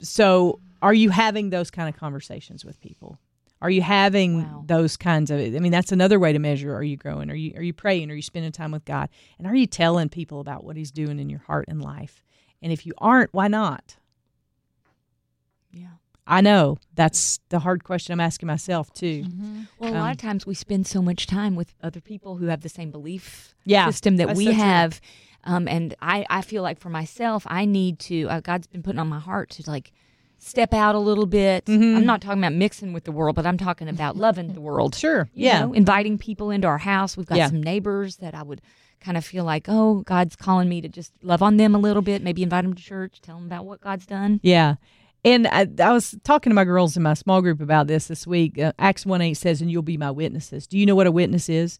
so, 0.00 0.60
are 0.82 0.94
you 0.94 1.10
having 1.10 1.50
those 1.50 1.70
kind 1.70 1.88
of 1.88 1.96
conversations 1.98 2.64
with 2.64 2.80
people? 2.80 3.18
Are 3.60 3.70
you 3.70 3.82
having 3.82 4.42
Wow. 4.42 4.64
those 4.66 4.96
kinds 4.96 5.30
of? 5.30 5.38
I 5.38 5.60
mean, 5.60 5.70
that's 5.70 5.92
another 5.92 6.18
way 6.18 6.32
to 6.32 6.40
measure: 6.40 6.74
Are 6.74 6.82
you 6.82 6.96
growing? 6.96 7.30
Are 7.30 7.34
you 7.34 7.52
are 7.56 7.62
you 7.62 7.72
praying? 7.72 8.10
Are 8.10 8.14
you 8.14 8.22
spending 8.22 8.50
time 8.50 8.72
with 8.72 8.84
God? 8.84 9.08
And 9.38 9.46
are 9.46 9.54
you 9.54 9.68
telling 9.68 10.08
people 10.08 10.40
about 10.40 10.64
what 10.64 10.76
He's 10.76 10.90
doing 10.90 11.20
in 11.20 11.30
your 11.30 11.38
heart 11.40 11.66
and 11.68 11.80
life? 11.80 12.24
And 12.60 12.72
if 12.72 12.84
you 12.86 12.92
aren't, 12.98 13.32
why 13.32 13.46
not? 13.46 13.96
Yeah. 15.72 15.88
I 16.26 16.40
know 16.40 16.78
that's 16.94 17.40
the 17.48 17.58
hard 17.58 17.82
question 17.82 18.12
I'm 18.12 18.20
asking 18.20 18.46
myself 18.46 18.92
too. 18.92 19.24
Well, 19.78 19.92
a 19.92 19.96
lot 19.98 20.12
of 20.12 20.18
times 20.18 20.46
we 20.46 20.54
spend 20.54 20.86
so 20.86 21.02
much 21.02 21.26
time 21.26 21.56
with 21.56 21.74
other 21.82 22.00
people 22.00 22.36
who 22.36 22.46
have 22.46 22.60
the 22.62 22.68
same 22.68 22.90
belief 22.92 23.54
Yeah, 23.64 23.86
system 23.86 24.16
that 24.18 24.36
we 24.36 24.46
so 24.46 24.52
have. 24.52 25.00
Um, 25.44 25.66
and 25.66 25.94
I, 26.00 26.24
I 26.30 26.42
feel 26.42 26.62
like 26.62 26.78
for 26.78 26.90
myself, 26.90 27.44
I 27.48 27.64
need 27.64 27.98
to, 28.00 28.26
uh, 28.28 28.40
God's 28.40 28.68
been 28.68 28.82
putting 28.84 29.00
on 29.00 29.08
my 29.08 29.18
heart 29.18 29.50
to 29.50 29.68
like 29.68 29.90
step 30.38 30.72
out 30.72 30.94
a 30.94 30.98
little 31.00 31.26
bit. 31.26 31.64
Mm-hmm. 31.64 31.96
I'm 31.96 32.06
not 32.06 32.20
talking 32.22 32.38
about 32.40 32.52
mixing 32.52 32.92
with 32.92 33.02
the 33.04 33.12
world, 33.12 33.34
but 33.34 33.44
I'm 33.44 33.58
talking 33.58 33.88
about 33.88 34.16
loving 34.16 34.54
the 34.54 34.60
world. 34.60 34.94
Sure. 35.02 35.28
You 35.34 35.46
yeah. 35.46 35.64
know, 35.64 35.72
inviting 35.72 36.18
people 36.18 36.50
into 36.52 36.68
our 36.68 36.78
house. 36.78 37.16
We've 37.16 37.26
got 37.26 37.38
Yeah. 37.38 37.48
some 37.48 37.60
neighbors 37.62 38.16
that 38.18 38.34
I 38.34 38.44
would 38.44 38.60
kind 39.00 39.16
of 39.16 39.24
feel 39.24 39.42
like, 39.42 39.64
oh, 39.68 40.02
God's 40.02 40.36
calling 40.36 40.68
me 40.68 40.80
to 40.80 40.88
just 40.88 41.12
love 41.22 41.42
on 41.42 41.56
them 41.56 41.74
a 41.74 41.78
little 41.78 42.02
bit, 42.02 42.22
maybe 42.22 42.44
invite 42.44 42.62
them 42.62 42.74
to 42.74 42.82
church, 42.82 43.20
tell 43.20 43.34
them 43.36 43.46
about 43.46 43.64
what 43.64 43.80
God's 43.80 44.06
done. 44.06 44.38
Yeah. 44.44 44.76
And 45.24 45.46
I, 45.46 45.68
I 45.80 45.92
was 45.92 46.16
talking 46.24 46.50
to 46.50 46.54
my 46.54 46.64
girls 46.64 46.96
in 46.96 47.02
my 47.02 47.14
small 47.14 47.40
group 47.42 47.60
about 47.60 47.86
this 47.86 48.08
this 48.08 48.26
week. 48.26 48.58
Uh, 48.58 48.72
Acts 48.78 49.06
1 49.06 49.20
8 49.20 49.34
says, 49.34 49.60
and 49.60 49.70
you'll 49.70 49.82
be 49.82 49.96
my 49.96 50.10
witnesses. 50.10 50.66
Do 50.66 50.76
you 50.78 50.84
know 50.86 50.96
what 50.96 51.06
a 51.06 51.12
witness 51.12 51.48
is? 51.48 51.78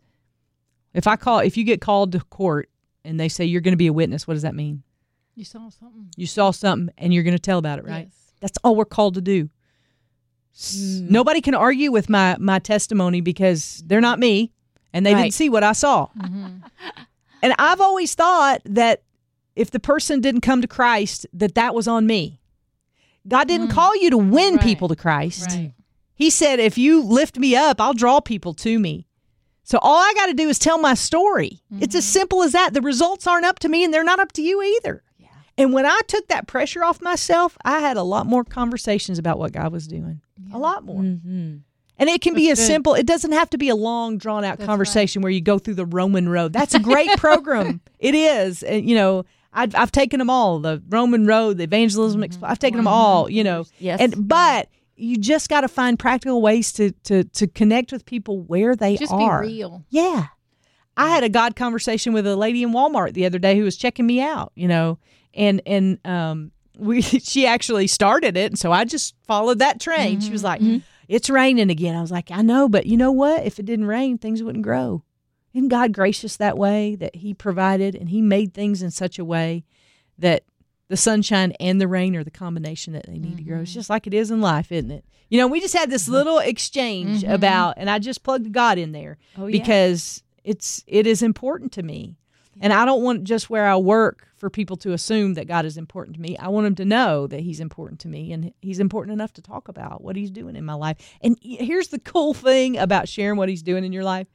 If 0.94 1.06
I 1.06 1.16
call, 1.16 1.40
if 1.40 1.56
you 1.56 1.64
get 1.64 1.80
called 1.80 2.12
to 2.12 2.20
court 2.20 2.68
and 3.04 3.18
they 3.18 3.28
say 3.28 3.44
you're 3.44 3.60
going 3.62 3.72
to 3.72 3.76
be 3.78 3.88
a 3.88 3.92
witness, 3.92 4.28
what 4.28 4.34
does 4.34 4.42
that 4.42 4.54
mean? 4.54 4.82
You 5.34 5.44
saw 5.44 5.70
something, 5.70 6.08
You 6.16 6.26
saw 6.26 6.50
something 6.50 6.94
and 6.98 7.12
you're 7.12 7.22
going 7.24 7.34
to 7.36 7.40
tell 7.42 7.58
about 7.58 7.78
it, 7.78 7.84
right? 7.86 8.06
Yes. 8.10 8.32
That's 8.40 8.58
all 8.62 8.76
we're 8.76 8.84
called 8.84 9.14
to 9.14 9.20
do. 9.22 9.48
S- 10.54 11.00
Nobody 11.02 11.40
can 11.40 11.54
argue 11.54 11.90
with 11.90 12.10
my 12.10 12.36
my 12.38 12.58
testimony 12.58 13.20
because 13.22 13.82
they're 13.86 14.00
not 14.02 14.18
me 14.18 14.52
and 14.92 15.06
they 15.06 15.14
Right. 15.14 15.22
didn't 15.22 15.34
see 15.34 15.48
what 15.48 15.64
I 15.64 15.72
saw. 15.72 16.08
And 17.42 17.54
I've 17.58 17.80
always 17.80 18.14
thought 18.14 18.60
that 18.66 19.02
if 19.56 19.70
the 19.70 19.80
person 19.80 20.20
didn't 20.20 20.42
come 20.42 20.60
to 20.60 20.68
Christ, 20.68 21.26
that 21.32 21.54
that 21.54 21.74
was 21.74 21.88
on 21.88 22.06
me. 22.06 22.38
God 23.26 23.48
didn't 23.48 23.68
call 23.68 23.94
you 23.96 24.10
to 24.10 24.18
win 24.18 24.56
Right. 24.56 24.62
people 24.64 24.88
to 24.88 24.96
Christ. 24.96 25.48
Right. 25.50 25.72
He 26.14 26.30
said, 26.30 26.60
if 26.60 26.76
you 26.78 27.02
lift 27.02 27.38
me 27.38 27.56
up, 27.56 27.80
I'll 27.80 27.94
draw 27.94 28.20
people 28.20 28.54
to 28.54 28.78
me. 28.78 29.06
So 29.64 29.78
all 29.80 29.96
I 29.98 30.12
got 30.16 30.26
to 30.26 30.34
do 30.34 30.48
is 30.48 30.58
tell 30.58 30.78
my 30.78 30.94
story. 30.94 31.62
It's 31.80 31.94
as 31.94 32.04
simple 32.04 32.42
as 32.42 32.52
that. 32.52 32.74
The 32.74 32.80
results 32.80 33.26
aren't 33.26 33.46
up 33.46 33.58
to 33.60 33.68
me 33.68 33.84
and 33.84 33.94
they're 33.94 34.04
not 34.04 34.18
up 34.20 34.32
to 34.32 34.42
you 34.42 34.60
either. 34.62 35.02
And 35.58 35.72
when 35.72 35.84
I 35.86 36.00
took 36.08 36.28
that 36.28 36.46
pressure 36.46 36.82
off 36.82 37.00
myself, 37.02 37.56
I 37.64 37.80
had 37.80 37.96
a 37.96 38.02
lot 38.02 38.26
more 38.26 38.42
conversations 38.42 39.18
about 39.18 39.38
what 39.38 39.52
God 39.52 39.70
was 39.72 39.86
doing. 39.86 40.20
A 40.52 40.58
lot 40.58 40.84
more. 40.84 41.02
Mm-hmm. 41.02 41.56
And 41.98 42.08
it 42.08 42.20
can 42.22 42.34
be 42.34 42.50
as 42.50 42.58
good. 42.58 42.66
simple. 42.66 42.94
It 42.94 43.06
doesn't 43.06 43.32
have 43.32 43.50
to 43.50 43.58
be 43.58 43.68
a 43.68 43.76
long, 43.76 44.16
drawn 44.18 44.44
out 44.44 44.58
That's 44.58 44.66
conversation 44.66 45.22
where 45.22 45.30
you 45.30 45.40
go 45.42 45.58
through 45.58 45.74
the 45.74 45.84
Roman 45.86 46.28
road. 46.28 46.52
That's 46.52 46.74
a 46.74 46.80
great 46.80 47.10
program. 47.18 47.80
It 47.98 48.14
is. 48.14 48.62
And, 48.62 48.88
you 48.88 48.96
know, 48.96 49.24
I've, 49.52 49.74
I've 49.74 49.92
taken 49.92 50.18
them 50.18 50.30
all 50.30 50.58
the 50.58 50.82
Roman 50.88 51.26
road, 51.26 51.58
the 51.58 51.64
evangelism. 51.64 52.22
Mm-hmm. 52.22 52.44
Expl- 52.44 52.48
I've 52.48 52.58
taken 52.58 52.78
them 52.78 52.88
all, 52.88 53.28
you 53.28 53.44
know. 53.44 53.64
Yes. 53.78 54.00
And, 54.00 54.28
but 54.28 54.68
you 54.96 55.16
just 55.16 55.48
got 55.48 55.62
to 55.62 55.68
find 55.68 55.98
practical 55.98 56.40
ways 56.40 56.72
to, 56.74 56.92
to, 57.04 57.24
to 57.24 57.46
connect 57.46 57.92
with 57.92 58.06
people 58.06 58.40
where 58.42 58.76
they 58.76 58.96
Just 58.96 59.12
are. 59.12 59.42
Just 59.42 59.50
be 59.50 59.56
real. 59.58 59.84
Yeah. 59.90 60.26
I 60.96 61.08
had 61.08 61.24
a 61.24 61.28
God 61.28 61.56
conversation 61.56 62.12
with 62.12 62.26
a 62.26 62.36
lady 62.36 62.62
in 62.62 62.72
Walmart 62.72 63.14
the 63.14 63.26
other 63.26 63.38
day 63.38 63.56
who 63.56 63.64
was 63.64 63.76
checking 63.76 64.06
me 64.06 64.20
out, 64.20 64.52
you 64.54 64.68
know, 64.68 64.98
and 65.32 65.62
and 65.64 65.98
um 66.06 66.52
we 66.76 67.00
she 67.02 67.46
actually 67.46 67.86
started 67.86 68.36
it 68.36 68.52
and 68.52 68.58
so 68.58 68.72
I 68.72 68.84
just 68.84 69.14
followed 69.26 69.58
that 69.60 69.80
train. 69.80 70.20
She 70.20 70.30
was 70.30 70.42
mm-hmm. 70.42 70.46
like, 70.46 70.60
mm-hmm. 70.60 70.78
It's 71.08 71.28
raining 71.28 71.68
again. 71.68 71.94
I 71.94 72.00
was 72.00 72.10
like, 72.10 72.30
I 72.30 72.40
know, 72.40 72.70
but 72.70 72.86
you 72.86 72.96
know 72.96 73.12
what? 73.12 73.44
If 73.44 73.58
it 73.58 73.66
didn't 73.66 73.86
rain, 73.86 74.16
things 74.16 74.42
wouldn't 74.42 74.64
grow. 74.64 75.02
Isn't 75.54 75.68
God 75.68 75.92
gracious 75.92 76.36
that 76.36 76.58
way 76.58 76.94
that 76.96 77.16
He 77.16 77.34
provided 77.34 77.94
and 77.94 78.08
He 78.08 78.22
made 78.22 78.54
things 78.54 78.82
in 78.82 78.90
such 78.90 79.18
a 79.18 79.24
way 79.24 79.64
that 80.18 80.44
the 80.92 80.96
sunshine 80.98 81.52
and 81.58 81.80
the 81.80 81.88
rain 81.88 82.14
are 82.16 82.22
the 82.22 82.30
combination 82.30 82.92
that 82.92 83.06
they 83.06 83.18
need 83.18 83.38
to 83.38 83.42
grow. 83.42 83.60
It's 83.60 83.70
mm-hmm. 83.70 83.78
just 83.78 83.88
like 83.88 84.06
it 84.06 84.12
is 84.12 84.30
in 84.30 84.42
life, 84.42 84.70
isn't 84.70 84.90
it? 84.90 85.06
You 85.30 85.38
know, 85.38 85.46
we 85.46 85.58
just 85.58 85.72
had 85.72 85.88
this 85.88 86.02
mm-hmm. 86.04 86.12
little 86.12 86.38
exchange 86.38 87.22
mm-hmm. 87.22 87.32
about, 87.32 87.74
and 87.78 87.88
I 87.88 87.98
just 87.98 88.22
plugged 88.22 88.52
God 88.52 88.76
in 88.76 88.92
there 88.92 89.16
Oh, 89.38 89.46
yeah. 89.46 89.58
because 89.58 90.22
it's 90.44 90.84
it 90.86 91.06
is 91.06 91.22
important 91.22 91.72
to 91.72 91.82
me, 91.82 92.18
and 92.60 92.74
I 92.74 92.84
don't 92.84 93.02
want 93.02 93.24
just 93.24 93.48
where 93.48 93.66
I 93.66 93.76
work 93.76 94.28
for 94.36 94.50
people 94.50 94.76
to 94.78 94.92
assume 94.92 95.32
that 95.34 95.48
God 95.48 95.64
is 95.64 95.78
important 95.78 96.16
to 96.16 96.20
me. 96.20 96.36
I 96.36 96.48
want 96.48 96.66
them 96.66 96.74
to 96.74 96.84
know 96.84 97.26
that 97.26 97.40
He's 97.40 97.60
important 97.60 98.00
to 98.00 98.08
me, 98.08 98.30
and 98.30 98.52
He's 98.60 98.78
important 98.78 99.14
enough 99.14 99.32
to 99.32 99.40
talk 99.40 99.68
about 99.68 100.04
what 100.04 100.14
He's 100.14 100.30
doing 100.30 100.56
in 100.56 100.64
my 100.66 100.74
life. 100.74 100.98
And 101.22 101.38
here's 101.40 101.88
the 101.88 102.00
cool 102.00 102.34
thing 102.34 102.76
about 102.76 103.08
sharing 103.08 103.38
what 103.38 103.48
He's 103.48 103.62
doing 103.62 103.84
in 103.84 103.94
your 103.94 104.04
life 104.04 104.26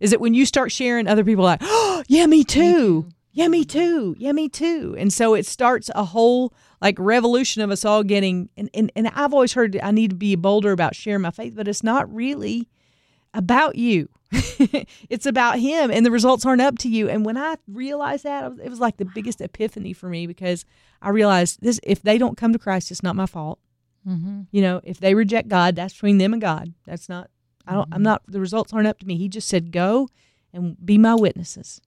is 0.00 0.10
that 0.10 0.20
when 0.20 0.34
you 0.34 0.46
start 0.46 0.72
sharing, 0.72 1.06
other 1.06 1.24
people 1.24 1.44
are 1.44 1.52
like, 1.52 1.62
oh, 1.62 2.02
yeah, 2.08 2.26
me 2.26 2.44
too. 2.44 3.08
Yeah, 3.32 3.48
me 3.48 3.66
too. 3.66 4.16
Yeah, 4.18 4.32
me 4.32 4.48
too. 4.48 4.94
And 4.98 5.12
so 5.12 5.34
it 5.34 5.44
starts 5.44 5.90
a 5.94 6.04
whole 6.04 6.54
like 6.80 6.96
revolution 6.98 7.60
of 7.62 7.70
us 7.70 7.84
all 7.84 8.02
getting 8.02 8.48
and, 8.56 8.70
and, 8.72 8.90
and 8.96 9.08
I've 9.08 9.34
always 9.34 9.52
heard 9.52 9.78
I 9.82 9.90
need 9.90 10.10
to 10.10 10.16
be 10.16 10.36
bolder 10.36 10.72
about 10.72 10.94
sharing 10.94 11.20
my 11.20 11.30
faith, 11.30 11.54
but 11.54 11.68
it's 11.68 11.82
not 11.82 12.10
really 12.14 12.68
about 13.34 13.76
you. 13.76 14.08
it's 15.10 15.26
about 15.26 15.58
him 15.58 15.90
and 15.90 16.04
the 16.04 16.10
results 16.10 16.46
aren't 16.46 16.62
up 16.62 16.78
to 16.78 16.88
you. 16.88 17.10
And 17.10 17.26
when 17.26 17.36
I 17.36 17.56
realized 17.68 18.24
that, 18.24 18.52
it 18.62 18.70
was 18.70 18.80
like 18.80 18.96
the 18.96 19.04
biggest 19.04 19.42
epiphany 19.42 19.92
for 19.92 20.08
me 20.08 20.26
because 20.26 20.64
I 21.02 21.10
realized 21.10 21.60
this 21.60 21.78
if 21.82 22.02
they 22.02 22.16
don't 22.16 22.38
come 22.38 22.54
to 22.54 22.58
Christ, 22.58 22.90
it's 22.90 23.02
not 23.02 23.16
my 23.16 23.26
fault. 23.26 23.58
Mm-hmm. 24.08 24.42
You 24.50 24.62
know, 24.62 24.80
if 24.82 24.98
they 24.98 25.14
reject 25.14 25.48
God, 25.48 25.76
that's 25.76 25.92
between 25.92 26.16
them 26.16 26.32
and 26.32 26.40
God. 26.40 26.72
That's 26.86 27.08
not 27.08 27.30
I 27.66 27.74
don't 27.74 27.88
I'm 27.92 28.02
not 28.02 28.22
the 28.28 28.40
results 28.40 28.72
aren't 28.72 28.86
up 28.88 28.98
to 29.00 29.06
me. 29.06 29.16
He 29.16 29.28
just 29.28 29.48
said 29.48 29.72
go 29.72 30.08
and 30.52 30.76
be 30.84 30.98
my 30.98 31.14
witnesses. 31.14 31.80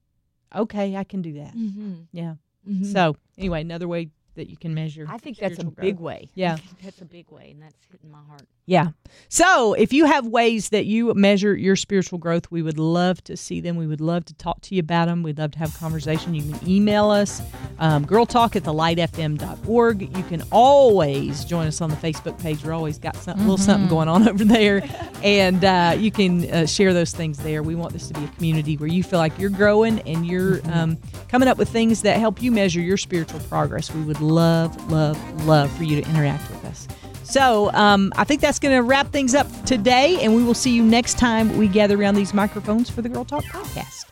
Okay, 0.56 0.96
I 0.96 1.04
can 1.04 1.22
do 1.22 1.34
that. 1.34 1.56
Mm-hmm. 1.56 1.94
Yeah. 2.12 2.36
Mhm. 2.68 2.92
So, 2.92 3.16
anyway, 3.38 3.62
another 3.62 3.88
way 3.88 4.10
that 4.36 4.50
you 4.50 4.58
can 4.58 4.74
measure. 4.74 5.06
I 5.10 5.18
think 5.18 5.38
that's 5.38 5.54
a 5.54 5.62
spiritual 5.62 5.82
big 5.82 6.00
way. 6.00 6.30
Yeah. 6.36 6.58
That's 6.84 7.02
a 7.02 7.06
big 7.06 7.30
way, 7.30 7.52
and 7.52 7.62
that's 7.62 7.76
hitting 7.92 8.12
my 8.12 8.22
heart. 8.28 8.44
Yeah. 8.70 8.90
So, 9.30 9.74
if 9.74 9.92
you 9.94 10.06
have 10.06 10.28
ways 10.28 10.70
that 10.70 10.86
you 10.86 11.12
measure 11.16 11.56
your 11.56 11.76
spiritual 11.76 12.20
growth, 12.20 12.52
we 12.52 12.62
would 12.62 12.78
love 12.78 13.24
to 13.24 13.36
see 13.36 13.62
them. 13.62 13.78
We 13.78 13.88
would 13.88 14.00
love 14.00 14.26
to 14.26 14.34
talk 14.36 14.62
to 14.62 14.76
you 14.76 14.82
about 14.82 15.08
them. 15.08 15.24
We'd 15.24 15.40
love 15.40 15.52
to 15.54 15.60
have 15.60 15.76
a 15.76 15.78
conversation. 15.80 16.36
You 16.36 16.54
can 16.54 16.70
email 16.70 17.10
us, 17.10 17.42
um, 17.80 18.06
girltalk 18.06 18.56
at 18.56 18.62
thelightfm.org. 18.64 20.16
You 20.16 20.24
can 20.24 20.44
always 20.52 21.46
join 21.46 21.66
us 21.66 21.82
on 21.82 21.90
the 21.90 21.96
Facebook 21.96 22.40
page. 22.40 22.64
We're 22.64 22.74
always 22.74 23.00
got 23.00 23.16
some, 23.16 23.40
little 23.40 23.58
something 23.58 23.90
going 23.90 24.08
on 24.08 24.28
over 24.30 24.46
there. 24.46 24.84
And 25.24 25.66
uh, 25.66 25.96
you 25.98 26.12
can 26.12 26.48
uh, 26.52 26.66
share 26.68 26.94
those 26.94 27.12
things 27.12 27.40
there. 27.40 27.64
We 27.64 27.74
want 27.74 27.94
this 27.94 28.08
to 28.10 28.14
be 28.14 28.24
a 28.24 28.28
community 28.28 28.78
where 28.78 28.90
you 28.90 29.04
feel 29.04 29.18
like 29.18 29.38
you're 29.40 29.50
growing 29.50 30.00
and 30.02 30.28
you're 30.28 30.62
um, 30.72 30.98
coming 31.28 31.48
up 31.48 31.58
with 31.58 31.70
things 31.70 32.04
that 32.04 32.20
help 32.20 32.40
you 32.40 32.52
measure 32.52 32.82
your 32.82 32.98
spiritual 32.98 33.40
progress. 33.42 33.92
We 33.92 34.04
love, 34.22 34.92
love, 34.92 35.46
love 35.46 35.72
for 35.72 35.84
you 35.84 36.02
to 36.02 36.10
interact 36.10 36.50
with 36.50 36.66
us. 36.66 36.88
So 37.24 37.72
um, 37.74 38.12
I 38.16 38.24
think 38.24 38.42
that's 38.42 38.58
going 38.58 38.76
to 38.76 38.82
wrap 38.82 39.12
things 39.12 39.36
up 39.36 39.48
today, 39.66 40.20
and 40.22 40.36
we 40.36 40.44
will 40.44 40.56
see 40.56 40.72
you 40.72 40.84
next 40.84 41.20
time 41.20 41.58
we 41.58 41.68
gather 41.68 42.00
around 42.00 42.16
these 42.16 42.34
microphones 42.34 42.90
for 42.90 43.02
the 43.04 43.10
Girl 43.10 43.24
Talk 43.24 43.44
podcast. 43.46 44.06